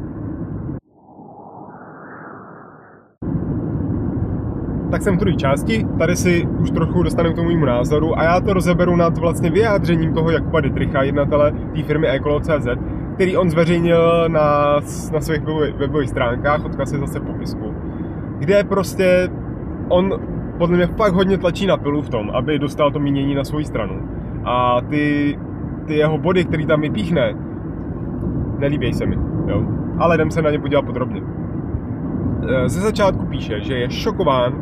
tak 4.91 5.01
jsem 5.01 5.15
v 5.15 5.19
druhé 5.19 5.35
části, 5.35 5.85
tady 5.99 6.15
si 6.15 6.47
už 6.59 6.71
trochu 6.71 7.03
dostaneme 7.03 7.33
k 7.33 7.35
tomu 7.35 7.49
mému 7.49 7.65
názoru 7.65 8.19
a 8.19 8.23
já 8.23 8.41
to 8.41 8.53
rozeberu 8.53 8.95
nad 8.95 9.17
vlastně 9.17 9.51
vyjádřením 9.51 10.13
toho 10.13 10.31
Jakuba 10.31 10.61
Dietricha, 10.61 11.03
jednatele 11.03 11.51
té 11.51 11.83
firmy 11.83 12.07
Ecolo.cz, 12.07 12.67
který 13.15 13.37
on 13.37 13.49
zveřejnil 13.49 14.29
na, 14.29 14.79
na 15.13 15.19
svých 15.21 15.41
webových 15.77 16.09
stránkách, 16.09 16.65
odkaz 16.65 16.91
je 16.93 16.99
zase 16.99 17.19
popisku, 17.19 17.73
kde 18.39 18.63
prostě 18.63 19.29
on 19.89 20.09
podle 20.57 20.77
mě 20.77 20.87
fakt 20.87 21.13
hodně 21.13 21.37
tlačí 21.37 21.67
na 21.67 21.77
pilu 21.77 22.01
v 22.01 22.09
tom, 22.09 22.29
aby 22.29 22.59
dostal 22.59 22.91
to 22.91 22.99
mínění 22.99 23.35
na 23.35 23.43
svou 23.43 23.63
stranu. 23.63 24.19
A 24.49 24.81
ty, 24.89 25.37
ty 25.85 25.95
jeho 25.95 26.17
body, 26.17 26.45
který 26.45 26.65
tam 26.65 26.81
vypíchne, 26.81 27.35
nelíbí 28.59 28.93
se 28.93 29.05
mi, 29.05 29.17
jo. 29.47 29.63
Ale 29.97 30.15
jdem 30.15 30.31
se 30.31 30.41
na 30.41 30.49
ně 30.49 30.59
podívat 30.59 30.85
podrobně. 30.85 31.21
E, 32.47 32.69
ze 32.69 32.81
začátku 32.81 33.25
píše, 33.25 33.61
že 33.61 33.73
je 33.73 33.89
šokován, 33.89 34.53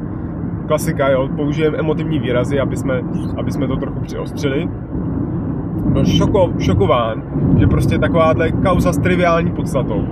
klasika, 0.68 1.10
jo, 1.10 1.30
použijeme 1.36 1.78
emotivní 1.78 2.20
výrazy, 2.20 2.60
aby 2.60 2.78
jsme, 2.78 3.02
aby 3.38 3.52
jsme 3.52 3.68
to 3.68 3.76
trochu 3.76 4.00
přiostřili. 4.00 4.70
Byl 5.86 6.06
šoko, 6.06 6.54
šokován, 6.60 7.24
že 7.60 7.68
prostě 7.68 8.00
takováhle 8.00 8.52
kauza 8.52 8.94
s 8.94 8.98
triviální 8.98 9.52
podstatou, 9.52 10.08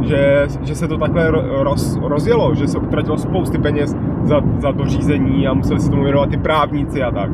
že, 0.00 0.46
že 0.62 0.74
se 0.74 0.88
to 0.88 0.98
takhle 0.98 1.30
roz, 1.62 1.98
rozjelo, 2.02 2.54
že 2.54 2.68
se 2.68 2.78
utratilo 2.78 3.18
spousty 3.18 3.58
peněz 3.58 3.96
za, 4.22 4.40
za 4.58 4.72
to 4.72 4.84
řízení 4.84 5.46
a 5.46 5.54
museli 5.54 5.80
se 5.80 5.90
tomu 5.90 6.02
věnovat 6.02 6.30
ty 6.30 6.36
právníci 6.36 7.02
a 7.02 7.10
tak. 7.10 7.30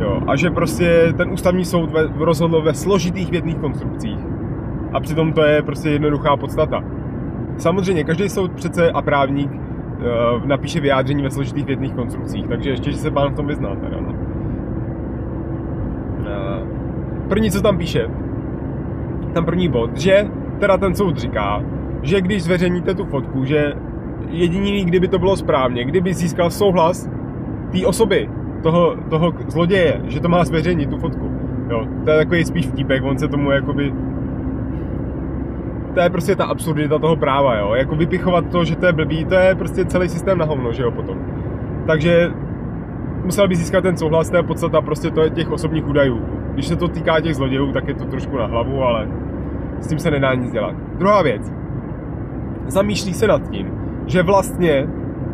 Jo, 0.00 0.22
a 0.26 0.36
že 0.36 0.50
prostě 0.50 1.12
ten 1.16 1.30
ústavní 1.30 1.64
soud 1.64 1.90
ve, 1.90 2.08
rozhodl 2.16 2.62
ve 2.62 2.74
složitých 2.74 3.30
vědných 3.30 3.56
konstrukcích. 3.56 4.18
A 4.92 5.00
přitom 5.00 5.32
to 5.32 5.42
je 5.42 5.62
prostě 5.62 5.90
jednoduchá 5.90 6.36
podstata. 6.36 6.84
Samozřejmě, 7.56 8.04
každý 8.04 8.28
soud 8.28 8.52
přece 8.52 8.90
a 8.90 9.02
právník 9.02 9.52
uh, 9.52 10.46
napíše 10.46 10.80
vyjádření 10.80 11.22
ve 11.22 11.30
složitých 11.30 11.66
vědných 11.66 11.92
konstrukcích, 11.92 12.46
takže 12.48 12.70
ještě, 12.70 12.90
že 12.90 12.96
se 12.96 13.10
pán 13.10 13.32
v 13.32 13.36
tom 13.36 13.46
vyzná. 13.46 13.76
Teda, 13.76 13.96
no. 14.00 14.14
Uh, 16.18 16.68
první, 17.28 17.50
co 17.50 17.62
tam 17.62 17.78
píše, 17.78 18.08
tam 19.34 19.44
první 19.44 19.68
bod, 19.68 19.98
že 19.98 20.28
teda 20.58 20.76
ten 20.76 20.94
soud 20.94 21.16
říká, 21.16 21.62
že 22.02 22.20
když 22.20 22.42
zveřejníte 22.42 22.94
tu 22.94 23.04
fotku, 23.04 23.44
že 23.44 23.72
jediný, 24.28 24.84
kdyby 24.84 25.08
to 25.08 25.18
bylo 25.18 25.36
správně, 25.36 25.84
kdyby 25.84 26.14
získal 26.14 26.50
souhlas 26.50 27.10
té 27.72 27.86
osoby, 27.86 28.28
toho, 28.62 28.96
toho 29.10 29.32
zloděje, 29.48 30.00
že 30.04 30.20
to 30.20 30.28
má 30.28 30.44
zveřejnit, 30.44 30.90
tu 30.90 30.98
fotku. 30.98 31.30
Jo, 31.70 31.86
to 32.04 32.10
je 32.10 32.18
takový 32.18 32.44
spíš 32.44 32.66
vtípek, 32.66 33.04
on 33.04 33.18
se 33.18 33.28
tomu 33.28 33.50
jakoby 33.50 33.92
to 35.94 36.00
je 36.00 36.10
prostě 36.10 36.36
ta 36.36 36.44
absurdita 36.44 36.98
toho 36.98 37.16
práva, 37.16 37.56
jo. 37.56 37.74
Jako 37.74 37.96
vypichovat 37.96 38.44
to, 38.50 38.64
že 38.64 38.76
to 38.76 38.86
je 38.86 38.92
blbý, 38.92 39.24
to 39.24 39.34
je 39.34 39.54
prostě 39.54 39.84
celý 39.84 40.08
systém 40.08 40.38
na 40.38 40.44
hovno, 40.44 40.72
že 40.72 40.82
jo, 40.82 40.90
potom. 40.90 41.18
Takže 41.86 42.30
musel 43.24 43.48
by 43.48 43.56
získat 43.56 43.80
ten 43.80 43.96
souhlas, 43.96 44.30
to 44.30 44.36
je 44.36 44.42
podstata 44.42 44.80
prostě 44.80 45.10
to 45.10 45.20
je 45.20 45.30
těch 45.30 45.50
osobních 45.50 45.88
údajů. 45.88 46.22
Když 46.54 46.66
se 46.66 46.76
to 46.76 46.88
týká 46.88 47.20
těch 47.20 47.34
zlodějů, 47.34 47.72
tak 47.72 47.88
je 47.88 47.94
to 47.94 48.04
trošku 48.04 48.36
na 48.36 48.46
hlavu, 48.46 48.82
ale 48.82 49.08
s 49.80 49.88
tím 49.88 49.98
se 49.98 50.10
nedá 50.10 50.34
nic 50.34 50.52
dělat. 50.52 50.74
Druhá 50.98 51.22
věc. 51.22 51.52
Zamýšlí 52.66 53.14
se 53.14 53.26
nad 53.26 53.50
tím, 53.50 53.66
že 54.06 54.22
vlastně 54.22 54.88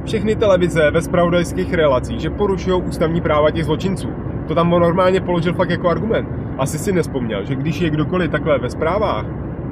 všechny 0.07 0.37
televize 0.37 0.91
ve 0.91 1.03
spravodajských 1.03 1.75
relacích, 1.75 2.21
že 2.21 2.31
porušují 2.31 2.83
ústavní 2.83 3.21
práva 3.21 3.51
těch 3.51 3.65
zločinců. 3.65 4.09
To 4.49 4.55
tam 4.55 4.73
on 4.73 4.83
normálně 4.83 5.21
položil 5.21 5.55
fakt 5.55 5.71
jako 5.71 5.89
argument. 5.89 6.29
Asi 6.59 6.79
si 6.79 6.93
nespomněl, 6.93 7.45
že 7.45 7.55
když 7.55 7.81
je 7.81 7.91
kdokoliv 7.91 8.31
takhle 8.31 8.59
ve 8.59 8.71
zprávách, 8.71 9.25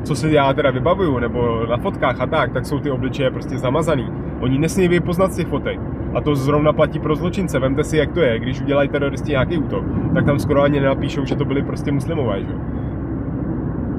co 0.02 0.14
si 0.14 0.32
já 0.32 0.52
teda 0.52 0.70
vybavuju, 0.70 1.18
nebo 1.18 1.66
na 1.66 1.76
fotkách 1.76 2.20
a 2.20 2.26
tak, 2.26 2.52
tak 2.52 2.66
jsou 2.66 2.78
ty 2.78 2.90
obličeje 2.90 3.30
prostě 3.30 3.58
zamazaný. 3.58 4.08
Oni 4.40 4.58
nesmí 4.58 4.88
vypoznat 4.88 5.32
z 5.32 5.36
těch 5.36 5.46
fotek. 5.46 5.80
A 6.14 6.20
to 6.20 6.34
zrovna 6.34 6.72
platí 6.72 6.98
pro 6.98 7.16
zločince. 7.16 7.58
Vemte 7.58 7.84
si, 7.84 7.96
jak 7.96 8.12
to 8.12 8.20
je, 8.20 8.38
když 8.38 8.60
udělají 8.60 8.88
teroristi 8.88 9.30
nějaký 9.30 9.58
útok, 9.58 9.84
tak 10.14 10.24
tam 10.26 10.38
skoro 10.38 10.62
ani 10.62 10.80
nenapíšou, 10.80 11.24
že 11.24 11.36
to 11.36 11.44
byli 11.44 11.62
prostě 11.62 11.92
muslimové, 11.92 12.40
že? 12.40 12.54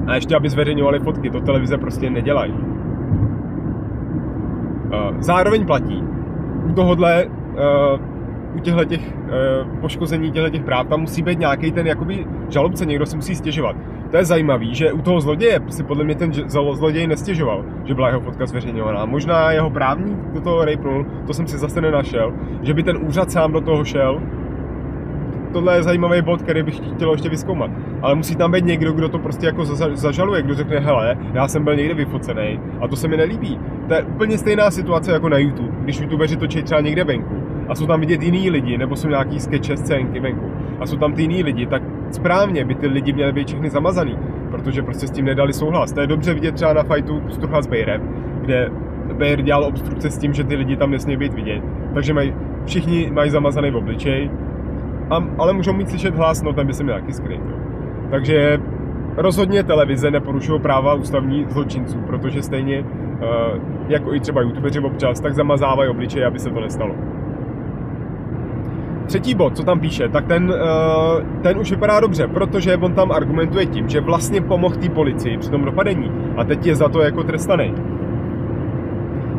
A 0.06 0.14
ještě, 0.14 0.36
aby 0.36 0.48
zveřejňovali 0.48 0.98
fotky, 0.98 1.30
to 1.30 1.40
televize 1.40 1.78
prostě 1.78 2.10
nedělají. 2.10 2.54
Eh, 4.92 5.12
zároveň 5.18 5.66
platí, 5.66 6.02
u 6.70 6.72
tohohle, 6.72 7.24
uh, 7.26 8.00
u 8.56 8.58
těchto 8.58 8.84
těch 8.84 9.00
uh, 9.00 9.80
poškození 9.80 10.30
těchto 10.30 10.50
těch 10.50 10.62
práv, 10.62 10.86
tam 10.86 11.00
musí 11.00 11.22
být 11.22 11.38
nějaký 11.38 11.72
ten 11.72 11.86
jakoby 11.86 12.26
žalobce, 12.48 12.86
někdo 12.86 13.06
si 13.06 13.16
musí 13.16 13.34
stěžovat. 13.34 13.76
To 14.10 14.16
je 14.16 14.24
zajímavý, 14.24 14.74
že 14.74 14.92
u 14.92 15.02
toho 15.02 15.20
zloděje 15.20 15.60
si 15.68 15.82
podle 15.82 16.04
mě 16.04 16.14
ten 16.14 16.32
zloděj 16.50 17.06
nestěžoval, 17.06 17.64
že 17.84 17.94
byla 17.94 18.08
jeho 18.08 18.20
fotka 18.20 18.46
zveřejňovaná. 18.46 19.04
Možná 19.04 19.52
jeho 19.52 19.70
právník 19.70 20.18
do 20.34 20.40
toho 20.40 20.64
rejpnul, 20.64 21.06
to 21.26 21.34
jsem 21.34 21.46
si 21.46 21.58
zase 21.58 21.80
nenašel, 21.80 22.32
že 22.62 22.74
by 22.74 22.82
ten 22.82 22.98
úřad 23.06 23.30
sám 23.30 23.52
do 23.52 23.60
toho 23.60 23.84
šel, 23.84 24.20
tohle 25.52 25.76
je 25.76 25.82
zajímavý 25.82 26.22
bod, 26.22 26.42
který 26.42 26.62
bych 26.62 26.80
chtěl 26.94 27.12
ještě 27.12 27.28
vyzkoumat. 27.28 27.70
Ale 28.02 28.14
musí 28.14 28.36
tam 28.36 28.52
být 28.52 28.64
někdo, 28.64 28.92
kdo 28.92 29.08
to 29.08 29.18
prostě 29.18 29.46
jako 29.46 29.64
zažaluje, 29.94 30.42
kdo 30.42 30.54
řekne, 30.54 30.78
hele, 30.78 31.18
já 31.32 31.48
jsem 31.48 31.64
byl 31.64 31.76
někde 31.76 31.94
vyfocený 31.94 32.60
a 32.80 32.88
to 32.88 32.96
se 32.96 33.08
mi 33.08 33.16
nelíbí. 33.16 33.60
To 33.88 33.94
je 33.94 34.02
úplně 34.02 34.38
stejná 34.38 34.70
situace 34.70 35.12
jako 35.12 35.28
na 35.28 35.38
YouTube, 35.38 35.75
když 35.86 36.00
youtubeři 36.00 36.36
točí 36.36 36.62
třeba 36.62 36.80
někde 36.80 37.04
venku 37.04 37.34
a 37.68 37.74
jsou 37.74 37.86
tam 37.86 38.00
vidět 38.00 38.22
jiný 38.22 38.50
lidi, 38.50 38.78
nebo 38.78 38.96
jsou 38.96 39.08
nějaký 39.08 39.40
skeče, 39.40 39.76
scénky 39.76 40.20
venku 40.20 40.46
a 40.80 40.86
jsou 40.86 40.96
tam 40.96 41.12
ty 41.12 41.22
jiný 41.22 41.42
lidi, 41.42 41.66
tak 41.66 41.82
správně 42.10 42.64
by 42.64 42.74
ty 42.74 42.86
lidi 42.86 43.12
měly 43.12 43.32
být 43.32 43.46
všechny 43.46 43.70
zamazaný, 43.70 44.18
protože 44.50 44.82
prostě 44.82 45.06
s 45.06 45.10
tím 45.10 45.24
nedali 45.24 45.52
souhlas. 45.52 45.92
To 45.92 46.00
je 46.00 46.06
dobře 46.06 46.34
vidět 46.34 46.54
třeba 46.54 46.72
na 46.72 46.82
fightu 46.82 47.22
Struha 47.28 47.62
s 47.62 47.66
Bejrem, 47.66 48.02
kde 48.40 48.70
Bejr 49.12 49.42
dělal 49.42 49.64
obstrukce 49.64 50.10
s 50.10 50.18
tím, 50.18 50.34
že 50.34 50.44
ty 50.44 50.56
lidi 50.56 50.76
tam 50.76 50.90
nesmí 50.90 51.16
být 51.16 51.34
vidět. 51.34 51.62
Takže 51.94 52.14
mají, 52.14 52.34
všichni 52.64 53.10
mají 53.12 53.30
zamazaný 53.30 53.70
v 53.70 53.76
obličej, 53.76 54.30
a, 55.10 55.24
ale 55.38 55.52
můžou 55.52 55.72
mít 55.72 55.90
slyšet 55.90 56.14
hlas, 56.14 56.42
no 56.42 56.52
ten 56.52 56.66
by 56.66 56.74
se 56.74 56.84
mi 56.84 56.92
taky 56.92 57.12
skryt. 57.12 57.40
Jo. 57.50 57.56
Takže 58.10 58.58
rozhodně 59.16 59.62
televize 59.62 60.10
neporušují 60.10 60.60
práva 60.60 60.94
ústavní 60.94 61.46
zločinců, 61.48 61.98
protože 61.98 62.42
stejně 62.42 62.84
jako 63.88 64.14
i 64.14 64.20
třeba 64.20 64.42
youtubeři 64.42 64.80
občas, 64.80 65.20
tak 65.20 65.34
zamazávají 65.34 65.90
obličeje, 65.90 66.26
aby 66.26 66.38
se 66.38 66.50
to 66.50 66.60
nestalo. 66.60 66.94
Třetí 69.06 69.34
bod, 69.34 69.56
co 69.56 69.62
tam 69.62 69.80
píše, 69.80 70.08
tak 70.08 70.26
ten, 70.26 70.50
uh, 70.50 71.42
ten 71.42 71.58
už 71.58 71.70
vypadá 71.70 72.00
dobře, 72.00 72.28
protože 72.28 72.76
on 72.76 72.92
tam 72.92 73.12
argumentuje 73.12 73.66
tím, 73.66 73.88
že 73.88 74.00
vlastně 74.00 74.40
pomohl 74.40 74.74
té 74.74 74.88
policii 74.88 75.38
při 75.38 75.50
tom 75.50 75.64
dopadení 75.64 76.10
a 76.36 76.44
teď 76.44 76.66
je 76.66 76.76
za 76.76 76.88
to 76.88 77.02
jako 77.02 77.22
trestaný. 77.22 77.74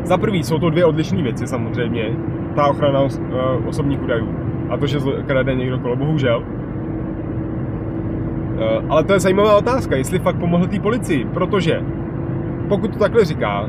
Za 0.04 0.18
prvý 0.18 0.42
jsou 0.42 0.58
to 0.58 0.70
dvě 0.70 0.84
odlišné 0.84 1.22
věci 1.22 1.46
samozřejmě, 1.46 2.16
ta 2.54 2.66
ochrana 2.66 3.02
uh, 3.02 3.08
osobních 3.66 4.02
údajů 4.02 4.28
a 4.70 4.76
to, 4.76 4.86
že 4.86 4.98
krade 5.26 5.54
někdo 5.54 5.78
kolo, 5.78 5.96
bohužel. 5.96 6.42
Eh, 8.58 8.82
ale 8.88 9.04
to 9.04 9.12
je 9.12 9.20
zajímavá 9.20 9.56
otázka, 9.56 9.96
jestli 9.96 10.18
fakt 10.18 10.36
pomohl 10.36 10.66
té 10.66 10.80
policii, 10.80 11.24
protože 11.24 11.80
pokud 12.68 12.92
to 12.92 12.98
takhle 12.98 13.24
říká, 13.24 13.68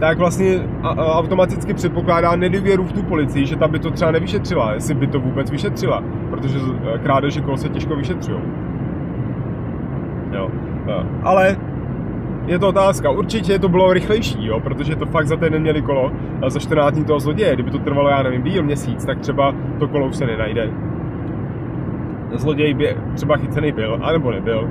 tak 0.00 0.18
vlastně 0.18 0.58
automaticky 0.96 1.74
předpokládá 1.74 2.36
nedůvěru 2.36 2.84
v 2.84 2.92
tu 2.92 3.02
policii, 3.02 3.46
že 3.46 3.56
ta 3.56 3.68
by 3.68 3.78
to 3.78 3.90
třeba 3.90 4.10
nevyšetřila, 4.10 4.72
jestli 4.72 4.94
by 4.94 5.06
to 5.06 5.20
vůbec 5.20 5.50
vyšetřila, 5.50 6.02
protože 6.30 6.58
eh, 6.94 6.98
krádeže 6.98 7.40
kol 7.40 7.56
se 7.56 7.68
těžko 7.68 7.96
vyšetřují. 7.96 8.40
Jo. 10.32 10.50
Eh, 10.88 11.06
ale 11.22 11.56
je 12.46 12.58
to 12.58 12.68
otázka. 12.68 13.10
Určitě 13.10 13.58
to 13.58 13.68
bylo 13.68 13.92
rychlejší, 13.92 14.46
jo, 14.46 14.60
protože 14.60 14.96
to 14.96 15.06
fakt 15.06 15.26
za 15.26 15.36
týden 15.36 15.62
měli 15.62 15.82
kolo 15.82 16.12
a 16.42 16.50
za 16.50 16.60
14 16.60 16.94
dní 16.94 17.04
toho 17.04 17.20
zloděje. 17.20 17.54
Kdyby 17.54 17.70
to 17.70 17.78
trvalo, 17.78 18.08
já 18.08 18.22
nevím, 18.22 18.42
díl, 18.42 18.62
měsíc, 18.62 19.04
tak 19.04 19.18
třeba 19.18 19.54
to 19.78 19.88
kolo 19.88 20.06
už 20.06 20.16
se 20.16 20.26
nenajde. 20.26 20.70
Zloděj 22.34 22.74
by 22.74 22.96
třeba 23.14 23.36
chycený 23.36 23.72
byl, 23.72 23.98
anebo 24.02 24.30
nebyl. 24.30 24.68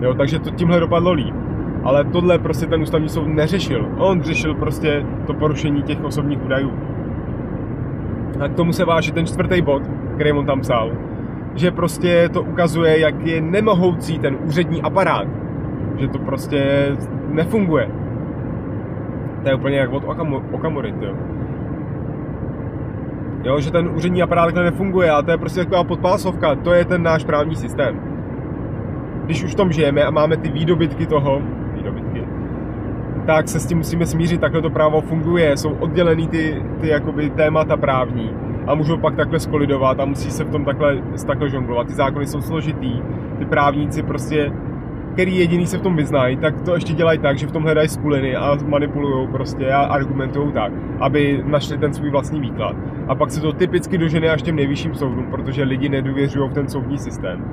Jo, 0.00 0.14
takže 0.14 0.38
to 0.38 0.50
tímhle 0.50 0.80
dopadlo 0.80 1.12
líp. 1.12 1.34
Ale 1.84 2.04
tohle 2.04 2.38
prostě 2.38 2.66
ten 2.66 2.82
ústavní 2.82 3.08
soud 3.08 3.26
neřešil. 3.26 3.88
On 3.98 4.22
řešil 4.22 4.54
prostě 4.54 5.06
to 5.26 5.34
porušení 5.34 5.82
těch 5.82 6.04
osobních 6.04 6.44
údajů. 6.44 6.72
A 8.40 8.48
k 8.48 8.54
tomu 8.54 8.72
se 8.72 8.84
váží 8.84 9.12
ten 9.12 9.26
čtvrtý 9.26 9.62
bod, 9.62 9.82
který 10.14 10.32
on 10.32 10.46
tam 10.46 10.60
psal. 10.60 10.90
Že 11.54 11.70
prostě 11.70 12.28
to 12.32 12.42
ukazuje, 12.42 12.98
jak 12.98 13.26
je 13.26 13.40
nemohoucí 13.40 14.18
ten 14.18 14.36
úřední 14.46 14.82
aparát 14.82 15.26
že 16.00 16.08
to 16.08 16.18
prostě 16.18 16.90
nefunguje. 17.28 17.90
To 19.42 19.48
je 19.48 19.54
úplně 19.54 19.76
jak 19.78 19.92
od 19.92 20.04
Okamury, 20.52 20.94
jo. 21.00 21.14
Jo, 23.42 23.60
že 23.60 23.72
ten 23.72 23.88
úřední 23.88 24.22
aparát 24.22 24.44
takhle 24.44 24.64
nefunguje 24.64 25.10
a 25.10 25.22
to 25.22 25.30
je 25.30 25.38
prostě 25.38 25.60
taková 25.60 25.84
podpásovka, 25.84 26.54
to 26.54 26.72
je 26.72 26.84
ten 26.84 27.02
náš 27.02 27.24
právní 27.24 27.56
systém. 27.56 28.00
Když 29.24 29.44
už 29.44 29.52
v 29.52 29.56
tom 29.56 29.72
žijeme 29.72 30.04
a 30.04 30.10
máme 30.10 30.36
ty 30.36 30.50
výdobytky 30.50 31.06
toho, 31.06 31.42
výdobytky, 31.80 32.24
tak 33.26 33.48
se 33.48 33.60
s 33.60 33.66
tím 33.66 33.78
musíme 33.78 34.06
smířit, 34.06 34.40
takhle 34.40 34.62
to 34.62 34.70
právo 34.70 35.00
funguje, 35.00 35.56
jsou 35.56 35.70
oddělený 35.70 36.28
ty, 36.28 36.62
ty 36.80 36.88
jakoby 36.88 37.30
témata 37.30 37.76
právní 37.76 38.30
a 38.66 38.74
můžou 38.74 38.96
pak 38.96 39.16
takhle 39.16 39.40
skolidovat 39.40 40.00
a 40.00 40.04
musí 40.04 40.30
se 40.30 40.44
v 40.44 40.50
tom 40.50 40.64
takhle, 40.64 40.98
takhle 41.26 41.48
žonglovat. 41.48 41.86
Ty 41.86 41.92
zákony 41.92 42.26
jsou 42.26 42.40
složitý, 42.40 42.92
ty 43.38 43.44
právníci 43.44 44.02
prostě 44.02 44.52
který 45.12 45.38
jediný 45.38 45.66
se 45.66 45.78
v 45.78 45.82
tom 45.82 45.96
vyznají, 45.96 46.36
tak 46.36 46.60
to 46.60 46.74
ještě 46.74 46.92
dělají 46.92 47.18
tak, 47.18 47.38
že 47.38 47.46
v 47.46 47.52
tom 47.52 47.62
hledají 47.62 47.88
skuliny 47.88 48.36
a 48.36 48.58
manipulují 48.66 49.28
prostě 49.28 49.72
a 49.72 49.80
argumentují 49.80 50.52
tak, 50.52 50.72
aby 51.00 51.42
našli 51.46 51.78
ten 51.78 51.92
svůj 51.92 52.10
vlastní 52.10 52.40
výklad. 52.40 52.76
A 53.08 53.14
pak 53.14 53.30
se 53.30 53.40
to 53.40 53.52
typicky 53.52 53.98
dožene 53.98 54.30
až 54.30 54.42
těm 54.42 54.56
nejvyšším 54.56 54.94
soudům, 54.94 55.26
protože 55.30 55.62
lidi 55.62 55.88
nedůvěřují 55.88 56.50
v 56.50 56.52
ten 56.52 56.68
soudní 56.68 56.98
systém. 56.98 57.44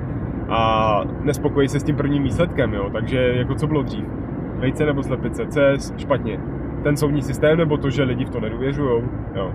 A 0.48 1.00
nespokojí 1.20 1.68
se 1.68 1.80
s 1.80 1.84
tím 1.84 1.96
prvním 1.96 2.22
výsledkem, 2.22 2.74
jo. 2.74 2.90
Takže 2.92 3.32
jako 3.36 3.54
co 3.54 3.66
bylo 3.66 3.82
dřív? 3.82 4.04
Vejce 4.58 4.86
nebo 4.86 5.02
slepice? 5.02 5.42
Je 5.42 5.76
špatně? 5.96 6.40
Ten 6.82 6.96
soudní 6.96 7.22
systém 7.22 7.58
nebo 7.58 7.76
to, 7.76 7.90
že 7.90 8.02
lidi 8.02 8.24
v 8.24 8.30
to 8.30 8.40
nedůvěřují? 8.40 9.02
Jo. 9.34 9.52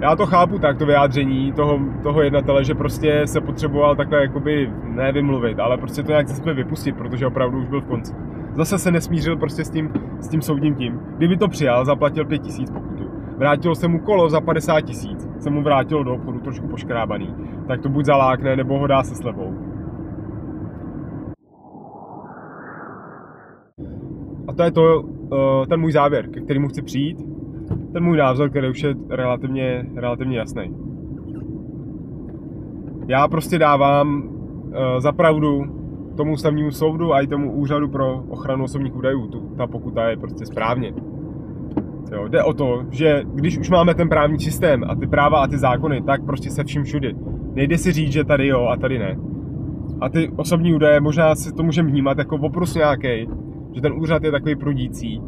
Já 0.00 0.16
to 0.16 0.26
chápu 0.26 0.58
tak, 0.58 0.78
to 0.78 0.86
vyjádření 0.86 1.52
toho, 1.52 1.78
toho 2.02 2.22
jednatele, 2.22 2.64
že 2.64 2.74
prostě 2.74 3.22
se 3.26 3.40
potřeboval 3.40 3.96
takhle 3.96 4.22
jakoby 4.22 4.70
nevymluvit, 4.84 5.60
ale 5.60 5.78
prostě 5.78 6.02
to 6.02 6.10
nějak 6.10 6.28
se 6.28 6.54
vypustit, 6.54 6.96
protože 6.96 7.26
opravdu 7.26 7.58
už 7.58 7.68
byl 7.68 7.80
v 7.80 7.86
konci. 7.86 8.14
Zase 8.54 8.78
se 8.78 8.90
nesmířil 8.90 9.36
prostě 9.36 9.64
s 9.64 9.70
tím, 9.70 9.92
s 10.20 10.28
tím 10.28 10.42
soudním 10.42 10.74
tím. 10.74 11.00
Kdyby 11.16 11.36
to 11.36 11.48
přijal, 11.48 11.84
zaplatil 11.84 12.24
5 12.24 12.38
tisíc 12.38 12.70
pokutu. 12.70 12.99
Vrátilo 13.40 13.74
se 13.74 13.88
mu 13.88 13.98
kolo 13.98 14.28
za 14.28 14.40
50 14.40 14.80
tisíc, 14.80 15.28
se 15.38 15.50
mu 15.50 15.62
vrátilo 15.62 16.04
do 16.04 16.14
obchodu 16.14 16.40
trošku 16.40 16.68
poškrábaný. 16.68 17.34
Tak 17.68 17.80
to 17.80 17.88
buď 17.88 18.04
zalákne, 18.04 18.56
nebo 18.56 18.78
ho 18.78 18.86
dá 18.86 19.02
se 19.02 19.14
slevou. 19.14 19.54
A 24.48 24.52
to 24.52 24.62
je 24.62 24.70
to, 24.70 25.02
eh, 25.32 25.66
ten 25.66 25.80
můj 25.80 25.92
závěr, 25.92 26.30
ke 26.30 26.40
kterému 26.40 26.68
chci 26.68 26.82
přijít. 26.82 27.18
Ten 27.92 28.04
můj 28.04 28.16
názor, 28.16 28.50
který 28.50 28.70
už 28.70 28.82
je 28.82 28.94
relativně, 29.10 29.86
relativně 29.94 30.38
jasný. 30.38 30.76
Já 33.08 33.28
prostě 33.28 33.58
dávám 33.58 34.22
eh, 34.72 35.00
za 35.00 35.12
pravdu 35.12 35.64
tomu 36.16 36.32
ústavnímu 36.32 36.70
soudu 36.70 37.14
a 37.14 37.20
i 37.20 37.26
tomu 37.26 37.52
úřadu 37.52 37.88
pro 37.88 38.22
ochranu 38.28 38.64
osobních 38.64 38.96
údajů. 38.96 39.30
Ta 39.56 39.66
pokuta 39.66 40.08
je 40.08 40.16
prostě 40.16 40.46
správně. 40.46 40.92
Jo, 42.12 42.28
jde 42.28 42.42
o 42.42 42.52
to, 42.52 42.84
že 42.90 43.22
když 43.34 43.58
už 43.58 43.70
máme 43.70 43.94
ten 43.94 44.08
právní 44.08 44.40
systém 44.40 44.84
a 44.88 44.94
ty 44.94 45.06
práva 45.06 45.38
a 45.38 45.46
ty 45.46 45.58
zákony, 45.58 46.02
tak 46.02 46.24
prostě 46.24 46.50
se 46.50 46.64
vším 46.64 46.84
všudy. 46.84 47.14
Nejde 47.54 47.78
si 47.78 47.92
říct, 47.92 48.12
že 48.12 48.24
tady 48.24 48.46
jo 48.46 48.66
a 48.66 48.76
tady 48.76 48.98
ne. 48.98 49.16
A 50.00 50.08
ty 50.08 50.30
osobní 50.36 50.74
údaje, 50.74 51.00
možná 51.00 51.34
si 51.34 51.52
to 51.52 51.62
můžeme 51.62 51.90
vnímat 51.90 52.18
jako 52.18 52.36
oprus 52.36 52.74
nějaký, 52.74 53.28
že 53.74 53.80
ten 53.80 53.92
úřad 53.92 54.24
je 54.24 54.30
takový 54.30 54.56
prudící, 54.56 55.22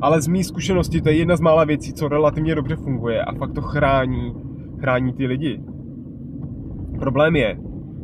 ale 0.00 0.20
z 0.20 0.28
mý 0.28 0.44
zkušenosti 0.44 1.00
to 1.00 1.08
je 1.08 1.14
jedna 1.14 1.36
z 1.36 1.40
mála 1.40 1.64
věcí, 1.64 1.92
co 1.92 2.08
relativně 2.08 2.54
dobře 2.54 2.76
funguje 2.76 3.24
a 3.24 3.34
fakt 3.34 3.52
to 3.52 3.60
chrání, 3.60 4.34
chrání 4.80 5.12
ty 5.12 5.26
lidi. 5.26 5.60
Problém 6.98 7.36
je, 7.36 7.58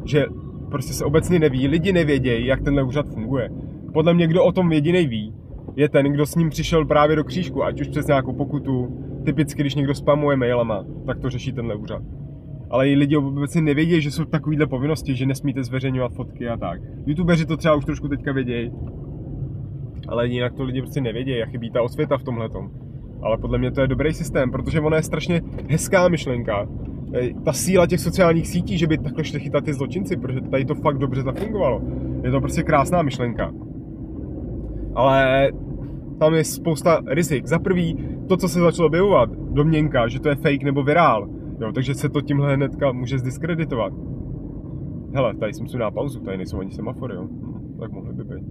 že 0.04 0.26
prostě 0.70 0.92
se 0.92 1.04
obecně 1.04 1.38
neví, 1.38 1.68
lidi 1.68 1.92
nevědějí, 1.92 2.46
jak 2.46 2.62
tenhle 2.62 2.82
úřad 2.82 3.06
funguje. 3.08 3.50
Podle 3.92 4.14
mě, 4.14 4.26
kdo 4.26 4.44
o 4.44 4.52
tom 4.52 4.72
jediný 4.72 5.06
ví, 5.06 5.34
je 5.76 5.88
ten, 5.88 6.06
kdo 6.06 6.26
s 6.26 6.34
ním 6.34 6.50
přišel 6.50 6.84
právě 6.84 7.16
do 7.16 7.24
křížku, 7.24 7.64
ať 7.64 7.80
už 7.80 7.88
přes 7.88 8.06
nějakou 8.06 8.32
pokutu, 8.32 8.98
typicky, 9.24 9.62
když 9.62 9.74
někdo 9.74 9.94
spamuje 9.94 10.36
mailama, 10.36 10.84
tak 11.06 11.18
to 11.18 11.30
řeší 11.30 11.52
tenhle 11.52 11.74
úřad. 11.74 12.02
Ale 12.70 12.88
i 12.88 12.94
lidi 12.94 13.16
obecně 13.16 13.62
nevědí, 13.62 14.00
že 14.00 14.10
jsou 14.10 14.24
takovéhle 14.24 14.66
povinnosti, 14.66 15.14
že 15.14 15.26
nesmíte 15.26 15.64
zveřejňovat 15.64 16.12
fotky 16.12 16.48
a 16.48 16.56
tak. 16.56 16.80
YouTubeři 17.06 17.46
to 17.46 17.56
třeba 17.56 17.74
už 17.74 17.84
trošku 17.84 18.08
teďka 18.08 18.32
vědějí, 18.32 18.72
ale 20.08 20.28
jinak 20.28 20.54
to 20.54 20.64
lidi 20.64 20.82
prostě 20.82 21.00
nevědí, 21.00 21.38
jak 21.38 21.48
chybí 21.48 21.70
ta 21.70 21.82
osvěta 21.82 22.18
v 22.18 22.22
tomhle. 22.22 22.48
Ale 23.22 23.38
podle 23.38 23.58
mě 23.58 23.70
to 23.70 23.80
je 23.80 23.86
dobrý 23.86 24.12
systém, 24.12 24.50
protože 24.50 24.80
ona 24.80 24.96
je 24.96 25.02
strašně 25.02 25.40
hezká 25.68 26.08
myšlenka. 26.08 26.68
Ta 27.44 27.52
síla 27.52 27.86
těch 27.86 28.00
sociálních 28.00 28.46
sítí, 28.46 28.78
že 28.78 28.86
by 28.86 28.98
takhle 28.98 29.24
šli 29.24 29.40
chytat 29.40 29.64
ty 29.64 29.72
zločinci, 29.72 30.16
protože 30.16 30.40
tady 30.40 30.64
to 30.64 30.74
fakt 30.74 30.98
dobře 30.98 31.22
zafungovalo. 31.22 31.82
Je 32.24 32.30
to 32.30 32.40
prostě 32.40 32.62
krásná 32.62 33.02
myšlenka. 33.02 33.52
Ale 34.94 35.50
tam 36.18 36.34
je 36.34 36.44
spousta 36.44 37.02
rizik. 37.06 37.46
Za 37.46 37.58
prvý, 37.58 37.96
to, 38.28 38.36
co 38.36 38.48
se 38.48 38.60
začalo 38.60 38.86
objevovat, 38.86 39.30
domněnka, 39.30 40.08
že 40.08 40.20
to 40.20 40.28
je 40.28 40.34
fake 40.34 40.62
nebo 40.62 40.82
virál, 40.82 41.28
jo, 41.60 41.72
takže 41.72 41.94
se 41.94 42.08
to 42.08 42.20
tímhle 42.20 42.54
hnedka 42.54 42.92
může 42.92 43.18
zdiskreditovat. 43.18 43.92
Hele, 45.14 45.34
tady 45.34 45.52
jsem 45.52 45.68
si 45.68 45.78
na 45.78 45.90
pauzu, 45.90 46.20
tady 46.20 46.36
nejsou 46.36 46.60
ani 46.60 46.70
semafory, 46.70 47.14
jo. 47.14 47.22
Hm, 47.22 47.76
tak 47.80 47.92
mohly 47.92 48.12
by 48.12 48.24
být. 48.24 48.44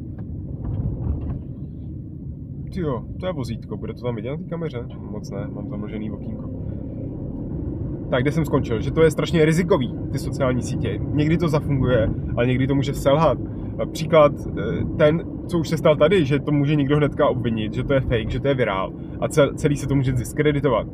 Jo, 2.77 3.03
to 3.19 3.25
je 3.25 3.33
vozítko, 3.33 3.77
bude 3.77 3.93
to 3.93 4.01
tam 4.01 4.15
vidět 4.15 4.29
na 4.29 4.37
té 4.37 4.43
kameře? 4.43 4.85
Moc 5.11 5.31
ne, 5.31 5.47
mám 5.47 5.69
zamlžený 5.69 6.11
okýnko. 6.11 6.49
Tak 8.09 8.21
kde 8.21 8.31
jsem 8.31 8.45
skončil? 8.45 8.81
Že 8.81 8.91
to 8.91 9.03
je 9.03 9.11
strašně 9.11 9.45
rizikový, 9.45 9.95
ty 10.11 10.19
sociální 10.19 10.61
sítě. 10.61 10.99
Někdy 11.13 11.37
to 11.37 11.47
zafunguje, 11.47 12.09
ale 12.37 12.47
někdy 12.47 12.67
to 12.67 12.75
může 12.75 12.93
selhat. 12.93 13.37
Příklad 13.91 14.31
eh, 14.47 14.85
ten, 14.97 15.23
co 15.47 15.59
už 15.59 15.69
se 15.69 15.77
stal 15.77 15.95
tady, 15.95 16.25
že 16.25 16.39
to 16.39 16.51
může 16.51 16.75
někdo 16.75 16.97
hnedka 16.97 17.27
obvinit, 17.27 17.73
že 17.73 17.83
to 17.83 17.93
je 17.93 18.01
fake, 18.01 18.29
že 18.29 18.39
to 18.39 18.47
je 18.47 18.53
virál 18.53 18.93
a 19.21 19.27
celý 19.55 19.75
se 19.77 19.87
to 19.87 19.95
může 19.95 20.11
diskreditovat. 20.11 20.87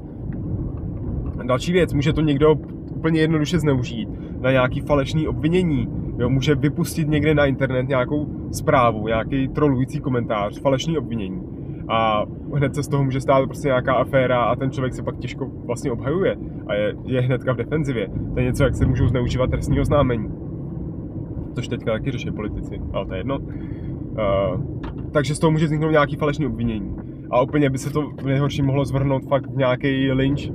Další 1.47 1.71
věc, 1.71 1.93
může 1.93 2.13
to 2.13 2.21
někdo 2.21 2.55
úplně 2.95 3.21
jednoduše 3.21 3.59
zneužít 3.59 4.09
na 4.41 4.51
nějaký 4.51 4.81
falešný 4.81 5.27
obvinění. 5.27 5.87
Jo, 6.19 6.29
může 6.29 6.55
vypustit 6.55 7.07
někde 7.07 7.35
na 7.35 7.45
internet 7.45 7.87
nějakou 7.87 8.27
zprávu, 8.51 9.07
nějaký 9.07 9.47
trolující 9.47 9.99
komentář, 9.99 10.61
falešný 10.61 10.97
obvinění. 10.97 11.41
A 11.87 12.25
hned 12.55 12.75
se 12.75 12.83
z 12.83 12.87
toho 12.87 13.03
může 13.03 13.21
stát 13.21 13.45
prostě 13.45 13.67
nějaká 13.67 13.93
aféra 13.93 14.43
a 14.43 14.55
ten 14.55 14.71
člověk 14.71 14.93
se 14.93 15.03
pak 15.03 15.17
těžko 15.17 15.51
vlastně 15.65 15.91
obhajuje 15.91 16.35
a 16.67 16.73
je, 16.73 16.93
je 17.05 17.21
hnedka 17.21 17.53
v 17.53 17.57
defenzivě. 17.57 18.07
To 18.33 18.39
je 18.39 18.45
něco, 18.45 18.63
jak 18.63 18.75
se 18.75 18.85
můžou 18.85 19.07
zneužívat 19.07 19.49
trestní 19.49 19.79
oznámení. 19.79 20.29
Což 21.53 21.67
teďka 21.67 21.91
taky 21.91 22.11
řeší 22.11 22.31
politici, 22.31 22.81
ale 22.93 23.05
to 23.05 23.13
je 23.13 23.19
jedno. 23.19 23.39
Uh, 24.11 24.61
takže 25.11 25.35
z 25.35 25.39
toho 25.39 25.51
může 25.51 25.65
vzniknout 25.65 25.91
nějaký 25.91 26.15
falešný 26.15 26.45
obvinění. 26.45 26.95
A 27.31 27.41
úplně 27.41 27.69
by 27.69 27.77
se 27.77 27.93
to 27.93 28.01
v 28.01 28.25
nejhorším 28.25 28.65
mohlo 28.65 28.85
zvrhnout 28.85 29.23
fakt 29.25 29.47
v 29.47 29.57
nějaký 29.57 30.11
lynč. 30.11 30.51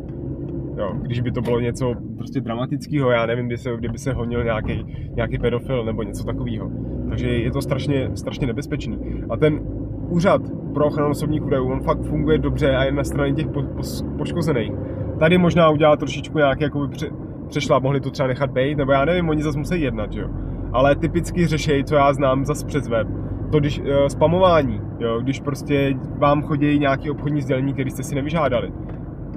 Jo, 0.79 0.93
když 1.03 1.21
by 1.21 1.33
to 1.33 1.41
bylo 1.41 1.61
něco 1.61 1.95
prostě 2.17 2.41
dramatického, 2.41 3.11
já 3.11 3.27
nevím, 3.27 3.47
kdy 3.47 3.59
se, 3.59 3.71
kdyby 3.77 3.99
se 3.99 4.13
honil 4.13 4.45
nějaký, 4.45 4.87
nějaký 5.17 5.39
pedofil 5.39 5.85
nebo 5.85 6.03
něco 6.03 6.25
takového. 6.25 6.71
Takže 7.09 7.29
je 7.29 7.51
to 7.51 7.63
strašně, 7.63 8.11
strašně 8.15 8.47
nebezpečný. 8.47 8.99
A 9.31 9.37
ten 9.37 9.61
úřad 10.09 10.43
pro 10.75 10.87
ochranu 10.87 11.11
osobních 11.11 11.45
údajů, 11.45 11.73
on 11.73 11.81
fakt 11.81 12.03
funguje 12.03 12.39
dobře 12.39 12.77
a 12.77 12.85
je 12.85 12.93
na 12.93 13.05
straně 13.05 13.35
těch 13.35 13.47
po, 13.47 13.63
po, 13.63 13.83
poškozených. 14.19 14.73
Tady 15.19 15.39
možná 15.39 15.71
udělat 15.71 15.99
trošičku 15.99 16.39
nějaký 16.39 16.63
jakoby 16.63 16.89
pře, 16.89 17.11
přešla, 17.49 17.79
mohli 17.79 18.01
to 18.01 18.11
třeba 18.11 18.27
nechat 18.27 18.51
být, 18.51 18.79
nebo 18.79 18.93
já 18.93 19.05
nevím, 19.05 19.29
oni 19.29 19.43
zase 19.43 19.59
musí 19.59 19.81
jednat, 19.81 20.15
jo. 20.15 20.29
Ale 20.73 20.97
typicky 20.97 21.47
řešejí, 21.47 21.85
co 21.85 21.95
já 21.95 22.13
znám 22.13 22.45
zase 22.45 22.67
přes 22.67 22.89
web, 22.89 23.09
to 23.51 23.61
když 23.61 23.81
uh, 23.81 23.87
spamování, 24.07 24.81
jo, 24.99 25.21
když 25.21 25.41
prostě 25.41 25.95
vám 26.19 26.43
chodí 26.43 26.79
nějaký 26.79 27.11
obchodní 27.11 27.43
sdělení, 27.43 27.73
který 27.73 27.91
jste 27.91 28.03
si 28.03 28.15
nevyžádali. 28.15 28.73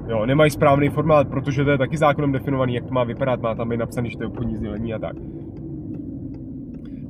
Jo, 0.08 0.26
nemají 0.26 0.52
správný 0.52 0.89
formát, 0.89 1.28
protože 1.28 1.63
to 1.63 1.72
je 1.72 1.78
taky 1.78 1.98
zákonem 1.98 2.32
definovaný, 2.32 2.74
jak 2.74 2.86
to 2.86 2.93
má 2.93 3.04
vypadat, 3.04 3.41
má 3.41 3.56
tam 3.56 3.69
být 3.69 3.78
napsaný, 3.78 4.10
že 4.10 4.17
to 4.17 4.24
je 4.24 4.28
obchodní 4.28 4.56
sdělení 4.56 4.93
a 4.93 5.00
tak. 5.00 5.15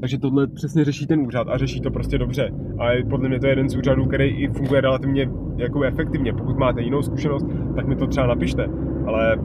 Takže 0.02 0.18
tohle 0.18 0.48
přesně 0.48 0.86
řeší 0.86 1.08
ten 1.08 1.20
úřad 1.20 1.48
a 1.50 1.58
řeší 1.58 1.82
to 1.82 1.92
prostě 1.92 2.18
dobře. 2.18 2.52
A 2.80 2.86
podle 3.10 3.30
mě 3.30 3.40
to 3.40 3.48
je 3.48 3.52
jeden 3.52 3.70
z 3.70 3.78
úřadů, 3.78 4.06
který 4.06 4.26
i 4.26 4.48
funguje 4.48 4.82
relativně 4.82 5.30
jako 5.58 5.84
efektivně. 5.84 6.34
Pokud 6.34 6.58
máte 6.58 6.82
jinou 6.82 7.02
zkušenost, 7.02 7.46
tak 7.76 7.88
mi 7.88 7.96
to 7.96 8.08
třeba 8.08 8.28
napište. 8.28 8.68
Ale 9.06 9.38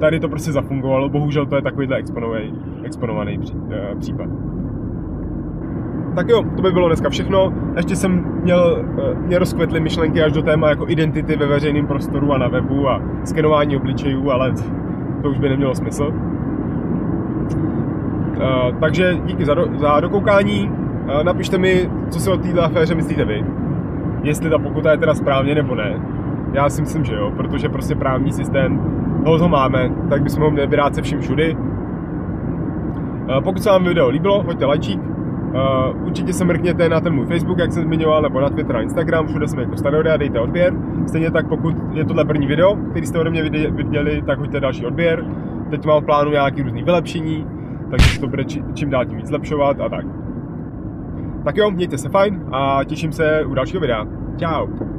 tady 0.00 0.20
to 0.20 0.28
prostě 0.28 0.52
zafungovalo, 0.52 1.08
bohužel 1.08 1.46
to 1.46 1.56
je 1.56 1.62
takovýhle 1.62 1.96
exponovaný, 1.96 2.52
exponovaný 2.84 3.38
pří, 3.38 3.54
uh, 3.54 3.98
případ. 3.98 4.28
Tak 6.14 6.28
jo, 6.28 6.42
to 6.56 6.62
by 6.62 6.72
bylo 6.72 6.88
dneska 6.88 7.10
všechno. 7.10 7.52
Ještě 7.76 7.96
jsem 7.96 8.24
měl, 8.42 8.84
uh, 8.88 9.18
mě 9.18 9.38
rozkvetly 9.38 9.80
myšlenky 9.80 10.22
až 10.22 10.32
do 10.32 10.42
téma 10.42 10.68
jako 10.68 10.88
identity 10.88 11.36
ve 11.36 11.46
veřejném 11.46 11.86
prostoru 11.86 12.32
a 12.32 12.38
na 12.38 12.48
webu 12.48 12.88
a 12.88 13.00
skenování 13.24 13.76
obličejů, 13.76 14.30
ale 14.30 14.52
to 15.22 15.30
už 15.30 15.38
by 15.38 15.48
nemělo 15.48 15.74
smysl. 15.74 16.12
Uh, 18.36 18.78
takže 18.80 19.16
díky 19.24 19.44
za, 19.44 19.54
do, 19.54 19.66
za 19.76 20.00
dokoukání. 20.00 20.70
Uh, 20.70 21.24
napište 21.24 21.58
mi, 21.58 21.90
co 22.10 22.20
si 22.20 22.30
o 22.30 22.36
této 22.36 22.62
aféře 22.62 22.94
myslíte 22.94 23.24
vy. 23.24 23.44
Jestli 24.22 24.50
ta 24.50 24.58
pokuta 24.58 24.90
je 24.90 24.98
teda 24.98 25.14
správně 25.14 25.54
nebo 25.54 25.74
ne. 25.74 26.00
Já 26.52 26.68
si 26.68 26.80
myslím, 26.80 27.04
že 27.04 27.14
jo, 27.14 27.32
protože 27.36 27.68
prostě 27.68 27.94
právní 27.94 28.32
systém, 28.32 28.80
ho, 29.26 29.38
ho 29.38 29.48
máme, 29.48 29.90
tak 30.08 30.22
bychom 30.22 30.42
ho 30.42 30.50
měli 30.50 30.66
vyrát 30.66 30.94
se 30.94 31.02
vším 31.02 31.20
všudy. 31.20 31.56
Pokud 33.44 33.62
se 33.62 33.70
vám 33.70 33.84
video 33.84 34.08
líbilo, 34.08 34.42
hoďte 34.42 34.64
lajčík. 34.64 35.13
Uh, 35.54 36.06
určitě 36.06 36.32
se 36.32 36.44
mrkněte 36.44 36.88
na 36.88 37.00
ten 37.00 37.14
můj 37.14 37.26
Facebook, 37.26 37.58
jak 37.58 37.72
jsem 37.72 37.82
zmiňoval, 37.82 38.22
nebo 38.22 38.40
na 38.40 38.48
Twitter 38.48 38.76
a 38.76 38.80
Instagram, 38.80 39.26
všude 39.26 39.48
jsme 39.48 39.62
jako 39.62 39.76
Starory 39.76 40.10
a 40.10 40.16
dejte 40.16 40.40
odběr. 40.40 40.74
Stejně 41.06 41.30
tak, 41.30 41.48
pokud 41.48 41.76
je 41.92 42.04
tohle 42.04 42.24
první 42.24 42.46
video, 42.46 42.76
který 42.90 43.06
jste 43.06 43.18
ode 43.18 43.30
mě 43.30 43.42
viděli, 43.70 44.22
tak 44.26 44.38
hoďte 44.38 44.60
další 44.60 44.86
odběr. 44.86 45.24
Teď 45.70 45.86
mám 45.86 46.02
v 46.02 46.04
plánu 46.04 46.30
nějaký 46.30 46.62
různý 46.62 46.82
vylepšení, 46.82 47.46
takže 47.90 48.20
to 48.20 48.28
bude 48.28 48.44
čím 48.74 48.90
dál 48.90 49.04
tím 49.04 49.16
víc 49.16 49.26
zlepšovat 49.26 49.80
a 49.80 49.88
tak. 49.88 50.04
Tak 51.44 51.56
jo, 51.56 51.70
mějte 51.70 51.98
se 51.98 52.08
fajn 52.08 52.44
a 52.52 52.80
těším 52.84 53.12
se 53.12 53.44
u 53.44 53.54
dalšího 53.54 53.80
videa. 53.80 54.06
Ciao. 54.36 54.93